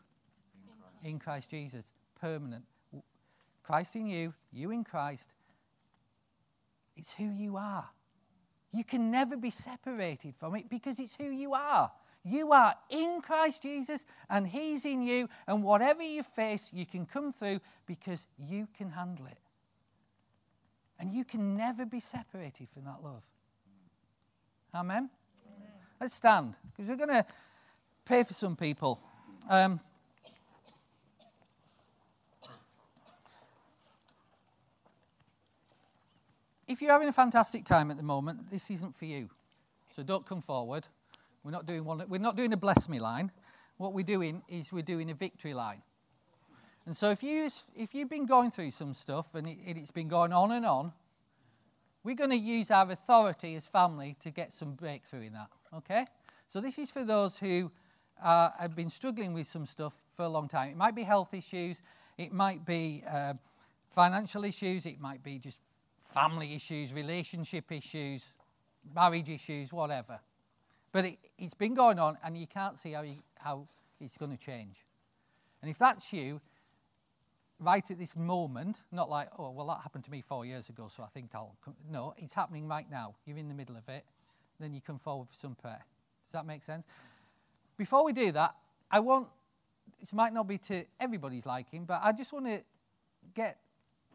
In 1.04 1.20
Christ 1.20 1.50
Jesus. 1.50 1.92
Permanent. 2.20 2.64
Christ 3.62 3.94
in 3.94 4.06
you, 4.06 4.34
you 4.50 4.72
in 4.72 4.82
Christ. 4.82 5.30
It's 6.96 7.12
who 7.12 7.30
you 7.30 7.56
are. 7.56 7.90
You 8.72 8.82
can 8.82 9.10
never 9.10 9.36
be 9.36 9.50
separated 9.50 10.34
from 10.34 10.56
it 10.56 10.68
because 10.68 10.98
it's 10.98 11.14
who 11.14 11.28
you 11.28 11.54
are. 11.54 11.92
You 12.24 12.52
are 12.52 12.74
in 12.90 13.20
Christ 13.22 13.62
Jesus 13.62 14.04
and 14.28 14.46
He's 14.46 14.84
in 14.84 15.02
you, 15.02 15.28
and 15.46 15.62
whatever 15.62 16.02
you 16.02 16.22
face, 16.22 16.68
you 16.72 16.86
can 16.86 17.06
come 17.06 17.32
through 17.32 17.60
because 17.86 18.26
you 18.36 18.66
can 18.76 18.90
handle 18.90 19.26
it. 19.26 19.38
And 20.98 21.10
you 21.10 21.24
can 21.24 21.56
never 21.56 21.86
be 21.86 22.00
separated 22.00 22.68
from 22.68 22.84
that 22.84 23.02
love. 23.02 23.22
Amen? 24.74 25.10
Amen. 25.46 25.72
Let's 26.00 26.14
stand 26.14 26.54
because 26.70 26.88
we're 26.88 26.96
going 26.96 27.22
to 27.22 27.26
pray 28.04 28.22
for 28.24 28.34
some 28.34 28.56
people. 28.56 29.00
Um, 29.48 29.80
if 36.66 36.82
you're 36.82 36.92
having 36.92 37.08
a 37.08 37.12
fantastic 37.12 37.64
time 37.64 37.90
at 37.90 37.96
the 37.96 38.02
moment, 38.02 38.50
this 38.50 38.70
isn't 38.70 38.94
for 38.94 39.06
you. 39.06 39.30
So 39.94 40.02
don't 40.02 40.26
come 40.26 40.40
forward. 40.40 40.86
We're 41.42 41.52
not 41.52 41.66
doing 41.66 41.84
one. 41.84 42.04
We're 42.08 42.18
not 42.18 42.36
doing 42.36 42.52
a 42.52 42.56
bless 42.56 42.88
me 42.88 42.98
line. 42.98 43.30
What 43.78 43.94
we're 43.94 44.04
doing 44.04 44.42
is 44.48 44.72
we're 44.72 44.82
doing 44.82 45.10
a 45.10 45.14
victory 45.14 45.54
line. 45.54 45.82
And 46.88 46.96
so 46.96 47.10
if, 47.10 47.22
you, 47.22 47.50
if 47.76 47.94
you've 47.94 48.08
been 48.08 48.24
going 48.24 48.50
through 48.50 48.70
some 48.70 48.94
stuff 48.94 49.34
and 49.34 49.46
it, 49.46 49.58
it's 49.66 49.90
been 49.90 50.08
going 50.08 50.32
on 50.32 50.52
and 50.52 50.64
on, 50.64 50.94
we're 52.02 52.14
going 52.14 52.30
to 52.30 52.38
use 52.38 52.70
our 52.70 52.90
authority 52.90 53.54
as 53.56 53.68
family 53.68 54.16
to 54.20 54.30
get 54.30 54.54
some 54.54 54.72
breakthrough 54.72 55.26
in 55.26 55.34
that. 55.34 55.48
Okay? 55.76 56.06
So 56.48 56.62
this 56.62 56.78
is 56.78 56.90
for 56.90 57.04
those 57.04 57.36
who 57.36 57.70
uh, 58.24 58.48
have 58.58 58.74
been 58.74 58.88
struggling 58.88 59.34
with 59.34 59.46
some 59.46 59.66
stuff 59.66 60.02
for 60.08 60.22
a 60.22 60.30
long 60.30 60.48
time. 60.48 60.70
It 60.70 60.78
might 60.78 60.94
be 60.94 61.02
health 61.02 61.34
issues, 61.34 61.82
it 62.16 62.32
might 62.32 62.64
be 62.64 63.04
uh, 63.06 63.34
financial 63.90 64.44
issues, 64.44 64.86
it 64.86 64.98
might 64.98 65.22
be 65.22 65.38
just 65.38 65.58
family 66.00 66.54
issues, 66.54 66.94
relationship 66.94 67.70
issues, 67.70 68.32
marriage 68.94 69.28
issues, 69.28 69.74
whatever. 69.74 70.20
But 70.92 71.04
it, 71.04 71.18
has 71.38 71.52
been 71.52 71.74
going 71.74 71.98
on, 71.98 72.16
and 72.24 72.34
you 72.34 72.46
can't 72.46 72.78
see 72.78 72.92
how, 72.92 73.02
you, 73.02 73.16
how 73.36 73.66
it's 74.00 74.16
going 74.16 74.34
to 74.34 74.42
change. 74.42 74.86
And 75.60 75.70
if 75.70 75.76
that's 75.76 76.14
you, 76.14 76.40
right 77.60 77.90
at 77.90 77.98
this 77.98 78.16
moment, 78.16 78.82
not 78.92 79.10
like, 79.10 79.28
oh, 79.38 79.50
well, 79.50 79.66
that 79.66 79.80
happened 79.82 80.04
to 80.04 80.10
me 80.10 80.22
four 80.22 80.44
years 80.44 80.68
ago, 80.68 80.88
so 80.88 81.02
I 81.02 81.08
think 81.08 81.30
I'll. 81.34 81.56
Come. 81.64 81.74
No, 81.90 82.14
it's 82.16 82.34
happening 82.34 82.68
right 82.68 82.88
now. 82.90 83.16
You're 83.26 83.38
in 83.38 83.48
the 83.48 83.54
middle 83.54 83.76
of 83.76 83.88
it. 83.88 84.04
Then 84.60 84.74
you 84.74 84.80
come 84.80 84.98
forward 84.98 85.28
for 85.28 85.36
some 85.36 85.54
prayer. 85.54 85.84
Does 86.26 86.32
that 86.32 86.46
make 86.46 86.62
sense? 86.62 86.84
Before 87.76 88.04
we 88.04 88.12
do 88.12 88.32
that, 88.32 88.54
I 88.90 89.00
want, 89.00 89.28
this 90.00 90.12
might 90.12 90.32
not 90.32 90.48
be 90.48 90.58
to 90.58 90.84
everybody's 90.98 91.46
liking, 91.46 91.84
but 91.84 92.00
I 92.02 92.12
just 92.12 92.32
want 92.32 92.46
to 92.46 92.62
get, 93.34 93.58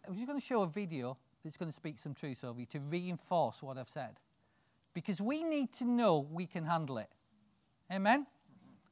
I'm 0.08 0.16
just 0.16 0.28
going 0.28 0.40
to 0.40 0.46
show 0.46 0.62
a 0.64 0.68
video 0.68 1.18
that's 1.44 1.58
going 1.58 1.70
to 1.70 1.76
speak 1.76 1.98
some 1.98 2.14
truth 2.14 2.44
over 2.44 2.60
you 2.60 2.66
to 2.68 2.80
reinforce 2.80 3.62
what 3.64 3.78
I've 3.78 3.88
said. 3.88 4.20
Because 4.94 5.20
we 5.20 5.44
need 5.44 5.74
to 5.74 5.86
know 5.86 6.20
we 6.32 6.46
can 6.46 6.66
handle 6.66 6.98
it. 6.98 7.10
Amen? 7.92 8.28